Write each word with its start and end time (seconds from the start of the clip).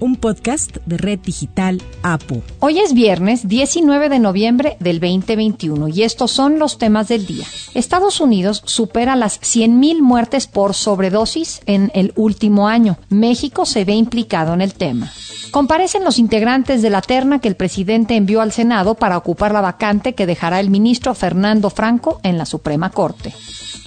un 0.00 0.16
podcast 0.16 0.76
de 0.86 0.96
Red 0.96 1.20
Digital 1.20 1.82
APU. 2.02 2.42
Hoy 2.60 2.78
es 2.78 2.94
viernes 2.94 3.48
19 3.48 4.08
de 4.08 4.18
noviembre 4.18 4.76
del 4.80 5.00
2021 5.00 5.88
y 5.88 6.02
estos 6.02 6.30
son 6.30 6.58
los 6.58 6.78
temas 6.78 7.08
del 7.08 7.26
día. 7.26 7.46
Estados 7.74 8.20
Unidos 8.20 8.62
supera 8.64 9.16
las 9.16 9.40
100.000 9.40 10.00
muertes 10.00 10.46
por 10.46 10.74
sobredosis 10.74 11.60
en 11.66 11.90
el 11.94 12.12
último 12.16 12.68
año. 12.68 12.98
México 13.08 13.66
se 13.66 13.84
ve 13.84 13.94
implicado 13.94 14.54
en 14.54 14.60
el 14.60 14.74
tema. 14.74 15.12
Comparecen 15.50 16.04
los 16.04 16.18
integrantes 16.18 16.82
de 16.82 16.90
la 16.90 17.00
terna 17.00 17.40
que 17.40 17.48
el 17.48 17.56
presidente 17.56 18.16
envió 18.16 18.40
al 18.40 18.52
Senado 18.52 18.94
para 18.94 19.16
ocupar 19.16 19.52
la 19.52 19.60
vacante 19.60 20.14
que 20.14 20.26
dejará 20.26 20.60
el 20.60 20.70
ministro 20.70 21.14
Fernando 21.14 21.70
Franco 21.70 22.20
en 22.22 22.36
la 22.36 22.44
Suprema 22.44 22.90
Corte. 22.90 23.34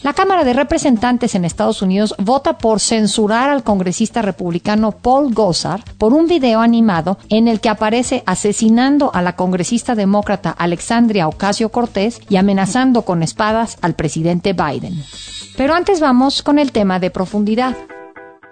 La 0.04 0.14
Cámara 0.14 0.44
de 0.44 0.54
Representantes 0.54 1.36
en 1.36 1.46
Estados 1.46 1.84
Unidos 1.84 2.16
vota 2.18 2.58
por 2.58 2.80
censurar 2.80 3.52
al 3.52 3.64
congresista 3.64 4.24
republicano 4.24 4.94
Paul 4.94 5.32
Gosar 5.32 5.84
por 6.00 6.14
un 6.14 6.28
video 6.28 6.62
animado 6.62 7.20
en 7.30 7.48
el 7.48 7.62
que 7.62 7.70
aparece 7.70 8.24
asesinando 8.26 9.12
a 9.14 9.22
la 9.22 9.36
congresista 9.36 9.94
demócrata 9.94 10.50
Alexandria 10.58 11.28
Ocasio 11.28 11.70
Cortés 11.70 12.20
y 12.30 12.38
amenazando 12.38 13.04
con 13.04 13.22
espadas 13.22 13.78
al 13.84 13.94
presidente 13.94 14.54
Biden. 14.54 15.04
Pero 15.56 15.76
antes 15.76 16.00
vamos 16.00 16.42
con 16.42 16.58
el 16.58 16.72
tema 16.72 17.00
de 17.00 17.12
profundidad 17.12 17.76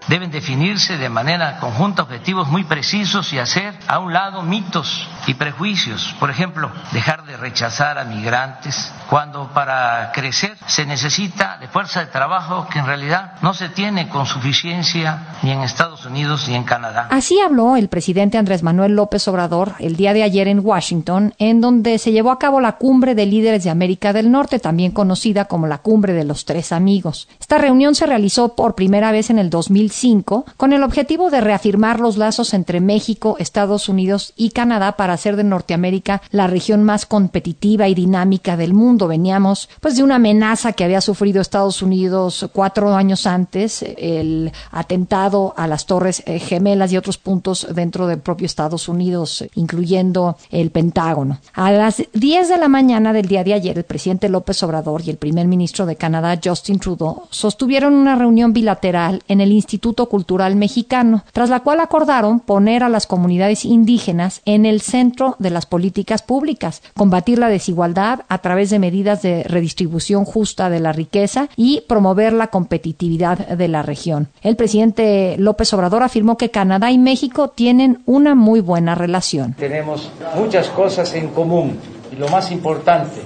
deben 0.07 0.31
definirse 0.31 0.97
de 0.97 1.07
manera 1.07 1.59
conjunta 1.59 2.01
objetivos 2.01 2.47
muy 2.47 2.63
precisos 2.63 3.31
y 3.31 3.37
hacer 3.37 3.77
a 3.87 3.99
un 3.99 4.11
lado 4.11 4.41
mitos 4.41 5.07
y 5.29 5.35
prejuicios. 5.35 6.15
Por 6.19 6.31
ejemplo, 6.31 6.71
dejar 6.91 7.23
de 7.23 7.37
rechazar 7.37 7.99
a 7.99 8.03
migrantes 8.03 8.91
cuando 9.09 9.49
para 9.53 10.11
crecer 10.11 10.57
se 10.65 10.87
necesita 10.87 11.57
de 11.59 11.67
fuerza 11.67 11.99
de 11.99 12.07
trabajo 12.07 12.67
que 12.67 12.79
en 12.79 12.87
realidad 12.87 13.33
no 13.43 13.53
se 13.53 13.69
tiene 13.69 14.09
con 14.09 14.25
suficiencia 14.25 15.35
ni 15.43 15.51
en 15.51 15.61
Estados 15.61 16.05
Unidos 16.07 16.47
ni 16.47 16.55
en 16.55 16.63
Canadá. 16.63 17.09
Así 17.11 17.39
habló 17.39 17.75
el 17.75 17.89
presidente 17.89 18.39
Andrés 18.39 18.63
Manuel 18.63 18.95
López 18.95 19.27
Obrador 19.27 19.73
el 19.77 19.95
día 19.95 20.13
de 20.13 20.23
ayer 20.23 20.47
en 20.47 20.65
Washington, 20.65 21.35
en 21.37 21.61
donde 21.61 21.99
se 21.99 22.11
llevó 22.11 22.31
a 22.31 22.39
cabo 22.39 22.59
la 22.59 22.77
cumbre 22.77 23.13
de 23.13 23.27
líderes 23.27 23.63
de 23.63 23.69
América 23.69 24.13
del 24.13 24.31
Norte, 24.31 24.57
también 24.57 24.91
conocida 24.91 25.45
como 25.45 25.67
la 25.67 25.77
cumbre 25.77 26.13
de 26.13 26.23
los 26.23 26.45
tres 26.45 26.71
amigos. 26.71 27.27
Esta 27.39 27.59
reunión 27.59 27.93
se 27.93 28.07
realizó 28.07 28.55
por 28.55 28.73
primera 28.73 29.11
vez 29.11 29.29
en 29.29 29.37
el 29.37 29.51
2005 29.51 30.45
con 30.57 30.73
el 30.73 30.81
objetivo 30.81 31.29
de 31.29 31.41
reafirmar 31.41 31.99
los 31.99 32.17
lazos 32.17 32.55
entre 32.55 32.79
México, 32.79 33.35
Estados 33.37 33.89
Unidos 33.89 34.33
y 34.35 34.49
Canadá 34.49 34.93
para 34.93 35.18
hacer 35.19 35.35
de 35.35 35.43
Norteamérica 35.43 36.21
la 36.31 36.47
región 36.47 36.83
más 36.83 37.05
competitiva 37.05 37.87
y 37.87 37.93
dinámica 37.93 38.57
del 38.57 38.73
mundo. 38.73 39.07
Veníamos 39.07 39.69
pues 39.81 39.97
de 39.97 40.03
una 40.03 40.15
amenaza 40.15 40.73
que 40.73 40.83
había 40.83 41.01
sufrido 41.01 41.41
Estados 41.41 41.81
Unidos 41.81 42.49
cuatro 42.53 42.95
años 42.95 43.27
antes, 43.27 43.83
el 43.83 44.51
atentado 44.71 45.53
a 45.57 45.67
las 45.67 45.85
Torres 45.85 46.23
eh, 46.25 46.39
Gemelas 46.39 46.91
y 46.91 46.97
otros 46.97 47.17
puntos 47.17 47.67
dentro 47.73 48.07
del 48.07 48.19
propio 48.19 48.45
Estados 48.45 48.87
Unidos, 48.87 49.43
incluyendo 49.55 50.37
el 50.49 50.71
Pentágono. 50.71 51.39
A 51.53 51.71
las 51.71 52.03
10 52.13 52.49
de 52.49 52.57
la 52.57 52.67
mañana 52.67 53.13
del 53.13 53.27
día 53.27 53.43
de 53.43 53.53
ayer, 53.53 53.77
el 53.77 53.83
presidente 53.83 54.29
López 54.29 54.61
Obrador 54.63 55.01
y 55.05 55.09
el 55.09 55.17
primer 55.17 55.47
ministro 55.47 55.85
de 55.85 55.95
Canadá, 55.95 56.39
Justin 56.41 56.79
Trudeau, 56.79 57.23
sostuvieron 57.29 57.93
una 57.93 58.15
reunión 58.15 58.53
bilateral 58.53 59.21
en 59.27 59.41
el 59.41 59.51
Instituto 59.51 60.07
Cultural 60.07 60.55
Mexicano, 60.55 61.25
tras 61.33 61.49
la 61.49 61.59
cual 61.61 61.81
acordaron 61.81 62.39
poner 62.39 62.83
a 62.83 62.89
las 62.89 63.07
comunidades 63.07 63.65
indígenas 63.65 64.41
en 64.45 64.65
el 64.65 64.81
centro 64.81 64.98
de 65.39 65.49
las 65.49 65.65
políticas 65.65 66.21
públicas, 66.21 66.81
combatir 66.93 67.39
la 67.39 67.47
desigualdad 67.47 68.21
a 68.27 68.39
través 68.39 68.69
de 68.69 68.79
medidas 68.79 69.21
de 69.21 69.43
redistribución 69.43 70.25
justa 70.25 70.69
de 70.69 70.81
la 70.81 70.91
riqueza 70.91 71.47
y 71.55 71.81
promover 71.87 72.33
la 72.33 72.47
competitividad 72.47 73.37
de 73.37 73.67
la 73.69 73.81
región. 73.81 74.27
El 74.41 74.57
presidente 74.57 75.35
López 75.37 75.73
Obrador 75.73 76.03
afirmó 76.03 76.37
que 76.37 76.51
Canadá 76.51 76.91
y 76.91 76.97
México 76.97 77.49
tienen 77.49 78.01
una 78.05 78.35
muy 78.35 78.59
buena 78.59 78.93
relación. 78.93 79.53
Tenemos 79.53 80.11
muchas 80.35 80.67
cosas 80.67 81.13
en 81.13 81.29
común 81.29 81.77
y 82.11 82.17
lo 82.17 82.27
más 82.27 82.51
importante, 82.51 83.21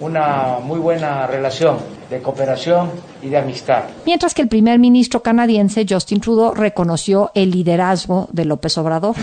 una 0.00 0.58
muy 0.62 0.78
buena 0.78 1.26
relación 1.26 1.78
de 2.08 2.22
cooperación 2.22 2.90
y 3.22 3.28
de 3.28 3.38
amistad. 3.38 3.84
Mientras 4.04 4.34
que 4.34 4.42
el 4.42 4.48
primer 4.48 4.78
ministro 4.78 5.22
canadiense 5.22 5.84
Justin 5.88 6.20
Trudeau 6.20 6.54
reconoció 6.54 7.30
el 7.34 7.50
liderazgo 7.50 8.28
de 8.32 8.44
López 8.44 8.78
Obrador. 8.78 9.16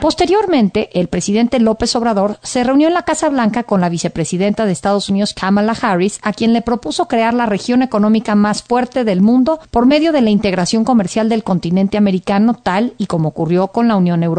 Posteriormente, 0.00 0.90
el 0.98 1.08
presidente 1.08 1.58
López 1.60 1.96
Obrador 1.96 2.38
se 2.42 2.64
reunió 2.64 2.88
en 2.88 2.94
la 2.94 3.02
Casa 3.02 3.28
Blanca 3.28 3.64
con 3.64 3.80
la 3.80 3.88
vicepresidenta 3.88 4.64
de 4.64 4.72
Estados 4.72 5.08
Unidos 5.10 5.34
Kamala 5.34 5.76
Harris, 5.80 6.18
a 6.22 6.32
quien 6.32 6.52
le 6.52 6.62
propuso 6.62 7.08
crear 7.08 7.34
la 7.34 7.46
región 7.46 7.82
económica 7.82 8.34
más 8.34 8.62
fuerte 8.62 9.04
del 9.04 9.20
mundo 9.20 9.60
por 9.70 9.86
medio 9.86 10.12
de 10.12 10.22
la 10.22 10.30
integración 10.30 10.84
comercial 10.84 11.28
del 11.28 11.44
continente 11.44 11.98
americano 11.98 12.54
tal 12.54 12.94
y 12.96 13.06
como 13.06 13.18
como 13.18 13.30
ocurrió 13.30 13.66
con 13.66 13.88
la 13.88 13.96
Unión 13.96 14.22
Europea. 14.22 14.37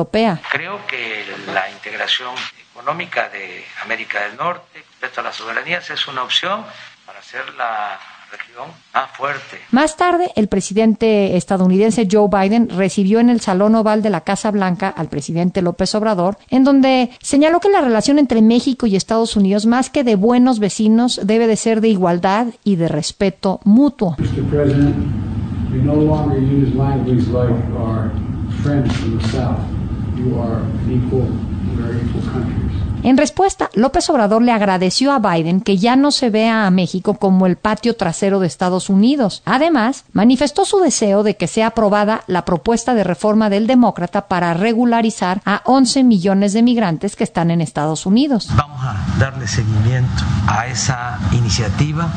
Creo 0.52 0.86
que 0.88 1.26
la 1.54 1.70
integración 1.70 2.34
económica 2.72 3.30
de 3.30 3.64
América 3.84 4.22
del 4.24 4.38
Norte 4.38 4.84
respecto 5.00 5.22
a 5.22 5.24
las 5.24 5.36
soberanías 5.36 5.90
es 5.90 6.08
una 6.08 6.24
opción 6.24 6.64
para 7.06 7.20
hacer 7.20 7.54
la 7.56 8.00
región 8.32 8.70
más 8.94 9.10
fuerte. 9.12 9.60
Más 9.72 9.98
tarde, 9.98 10.32
el 10.36 10.48
presidente 10.48 11.36
estadounidense 11.36 12.08
Joe 12.10 12.30
Biden 12.30 12.70
recibió 12.70 13.20
en 13.20 13.30
el 13.30 13.42
Salón 13.42 13.76
Oval 13.76 14.02
de 14.02 14.10
la 14.10 14.22
Casa 14.22 14.52
Blanca 14.52 14.90
al 14.90 15.10
presidente 15.10 15.62
López 15.62 15.94
Obrador, 15.96 16.38
en 16.50 16.64
donde 16.64 17.10
señaló 17.22 17.60
que 17.60 17.70
la 17.70 17.82
relación 17.82 18.20
entre 18.20 18.42
México 18.42 18.86
y 18.86 18.96
Estados 18.96 19.36
Unidos, 19.36 19.66
más 19.66 19.90
que 19.90 20.04
de 20.04 20.16
buenos 20.16 20.60
vecinos, 20.60 21.22
debe 21.24 21.48
de 21.48 21.56
ser 21.56 21.82
de 21.82 21.90
igualdad 21.90 22.48
y 22.64 22.76
de 22.76 22.88
respeto 22.88 23.60
mutuo. 23.64 24.16
En 33.02 33.16
respuesta, 33.16 33.70
López 33.74 34.10
Obrador 34.10 34.42
le 34.42 34.52
agradeció 34.52 35.14
a 35.14 35.20
Biden 35.20 35.62
que 35.62 35.78
ya 35.78 35.96
no 35.96 36.12
se 36.12 36.30
vea 36.30 36.68
a 36.68 36.72
México 36.72 37.14
como 37.14 37.46
el 37.46 37.56
patio 37.56 37.96
trasero 37.96 38.40
de 38.40 38.48
Estados 38.48 38.90
Unidos. 38.90 39.42
Además, 39.46 40.04
manifestó 40.12 40.66
su 40.66 40.80
deseo 40.80 41.24
de 41.24 41.38
que 41.38 41.48
sea 41.48 41.68
aprobada 41.68 42.24
la 42.28 42.44
propuesta 42.44 42.94
de 42.94 43.06
reforma 43.06 43.50
del 43.50 43.68
demócrata 43.68 44.28
para 44.28 44.54
regularizar 44.54 45.42
a 45.46 45.62
11 45.66 46.04
millones 46.04 46.52
de 46.52 46.62
migrantes 46.62 47.16
que 47.16 47.24
están 47.24 47.52
en 47.52 47.62
Estados 47.62 48.06
Unidos. 48.06 48.50
Vamos 48.56 48.82
a 48.84 48.98
darle 49.18 49.48
seguimiento 49.48 50.24
a 50.48 50.68
esa 50.68 51.20
iniciativa 51.32 52.10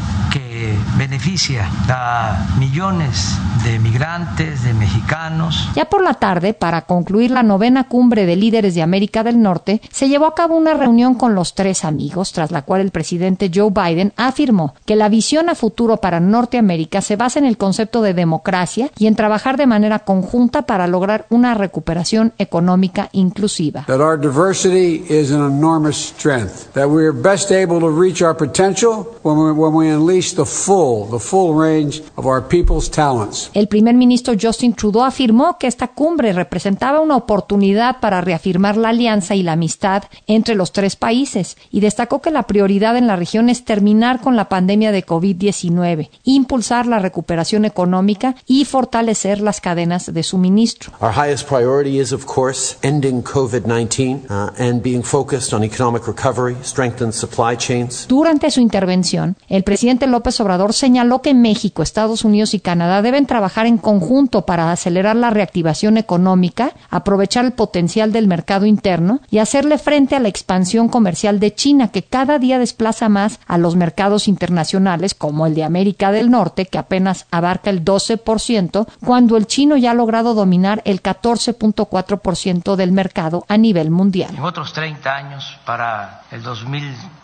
que 0.63 0.79
beneficia 0.97 1.69
a 1.89 2.55
millones 2.57 3.37
de 3.65 3.81
migrantes, 3.81 4.63
de 4.63 4.73
mexicanos. 4.75 5.69
Ya 5.75 5.87
por 5.87 6.05
la 6.05 6.15
tarde, 6.15 6.55
para 6.55 6.83
concluir 6.83 7.33
la 7.33 7.43
novena 7.43 7.89
cumbre 7.89 8.27
de 8.27 8.37
líderes 8.37 8.75
de 8.77 8.83
América 8.83 9.25
del 9.25 9.43
Norte, 9.43 9.81
se 9.91 10.09
llevó 10.09 10.27
a 10.27 10.35
cabo 10.35 10.57
una 10.57 10.75
reunión 10.75 11.15
con 11.15 11.35
los 11.35 11.55
tres 11.55 11.85
amigos, 11.85 12.33
tras 12.33 12.53
la 12.53 12.63
cual 12.63 12.81
el 12.81 12.93
presidente 12.93 13.51
Joe 13.53 13.71
Biden 13.71 14.13
afirmó 14.17 14.75
que 14.87 14.95
la 14.95 15.09
visión 15.09 15.49
a 15.49 15.57
futuro 15.57 15.97
para 15.97 16.21
Norteamérica 16.21 17.01
se 17.01 17.17
basa 17.17 17.41
en 17.41 17.47
el 17.47 17.57
concepto 17.57 18.03
de 18.03 18.15
democracia 18.15 18.91
y 18.97 19.07
en 19.09 19.17
trabajar 19.17 19.57
de 19.57 19.67
manera 19.67 20.01
conjunta 20.01 20.63
para 20.63 20.87
lograr 20.87 21.27
una 21.31 21.55
recuperación 21.55 22.35
económica 22.39 23.09
inclusiva. 23.13 23.85
That 23.89 24.01
our 24.01 24.19
diversity 24.19 25.05
is 25.09 25.33
an 25.33 25.45
enormous 25.45 25.97
strength, 25.97 26.73
that 26.75 26.89
we 26.89 27.05
are 27.05 27.13
best 27.13 27.51
able 27.51 27.81
to 27.81 27.91
reach 27.91 28.23
our 28.23 28.37
potential 28.37 29.07
when 29.23 29.37
we, 29.37 29.53
when 29.53 29.75
we 29.75 29.89
unleash 29.89 30.35
the 30.35 30.52
full, 30.53 31.11
the 31.11 31.19
full 31.19 31.55
range 31.59 32.03
of 32.17 32.27
our 32.27 32.47
people's 32.47 32.91
talents. 32.91 33.51
El 33.55 33.69
primer 33.69 33.95
ministro 33.95 34.35
Justin 34.41 34.75
Trudeau 34.75 35.05
afirmó 35.05 35.59
que 35.59 35.67
esta 35.67 35.89
cumbre 35.89 36.33
representaba 36.33 37.01
una 37.01 37.17
oportunidad 37.17 38.01
para 38.01 38.21
reafirmar 38.21 38.77
la 38.77 38.91
alianza 38.91 39.35
y 39.35 39.43
la 39.43 39.53
amistad 39.53 40.05
entre 40.27 40.55
los 40.55 40.73
tres 40.73 40.97
países 40.97 41.57
y 41.71 41.81
destacó 41.81 42.21
que 42.21 42.31
la 42.31 42.45
prioridad 42.45 42.97
en 42.97 43.07
la 43.07 43.17
región 43.17 43.49
es 43.49 43.65
terminar 43.65 44.21
con 44.21 44.37
la 44.37 44.49
pandemia 44.49 44.93
de 44.93 45.05
COVID-19, 45.05 46.11
impulsar 46.25 46.87
la 46.87 46.99
recuperación 46.99 47.65
económica 47.65 48.35
y 48.47 48.65
fortalecer 48.65 49.41
las 49.41 49.61
cadenas 49.61 50.13
de 50.13 50.23
suministro. 50.23 50.93
Our 51.01 51.13
highest 51.13 51.49
priority 51.49 51.99
is, 51.99 52.13
of 52.13 52.27
course, 52.27 52.77
ending 52.83 53.23
COVID-19 53.23 54.31
uh, 54.31 54.51
and 54.59 54.83
being 54.83 55.03
focused 55.03 55.53
on 55.53 55.65
economic 55.65 56.07
recovery, 56.07 56.57
strengthened 56.63 57.15
supply 57.15 57.57
chains. 57.57 58.07
Durante 58.09 58.51
su 58.51 58.61
intervención, 58.61 59.37
el 59.49 59.65
presidente 59.65 60.07
López 60.07 60.41
Señaló 60.73 61.23
que 61.23 61.35
México, 61.35 61.83
Estados 61.83 62.25
Unidos 62.25 62.55
y 62.55 62.61
Canadá 62.61 63.01
deben 63.03 63.27
trabajar 63.27 63.67
en 63.67 63.79
conjunto 63.79 64.45
para 64.45 64.73
acelerar 64.73 65.17
la 65.17 65.31
reactivación 65.31 65.97
económica, 65.97 66.73
aprovechar 66.91 67.45
el 67.45 67.53
potencial 67.53 68.13
del 68.13 68.27
mercado 68.27 68.67
interno 68.67 69.21
y 69.31 69.39
hacerle 69.39 69.79
frente 69.79 70.17
a 70.17 70.21
la 70.21 70.29
expansión 70.29 70.89
comercial 70.89 71.39
de 71.39 71.55
China, 71.55 71.89
que 71.89 72.03
cada 72.03 72.39
día 72.39 72.59
desplaza 72.59 73.09
más 73.09 73.39
a 73.47 73.57
los 73.57 73.77
mercados 73.77 74.29
internacionales, 74.29 75.15
como 75.15 75.47
el 75.47 75.55
de 75.55 75.65
América 75.65 76.11
del 76.13 76.31
Norte, 76.31 76.67
que 76.67 76.79
apenas 76.79 77.27
abarca 77.31 77.71
el 77.71 77.85
12%, 77.85 78.87
cuando 79.05 79.37
el 79.37 79.47
chino 79.47 79.77
ya 79.77 79.93
ha 79.93 79.95
logrado 79.95 80.35
dominar 80.35 80.83
el 80.85 81.03
14.4% 81.03 82.77
del 82.77 82.93
mercado 82.93 83.45
a 83.49 83.57
nivel 83.57 83.91
mundial. 83.91 84.35
En 84.37 84.43
otros 84.43 84.73
30 84.73 85.15
años, 85.15 85.59
para 85.65 86.23
el 86.31 86.43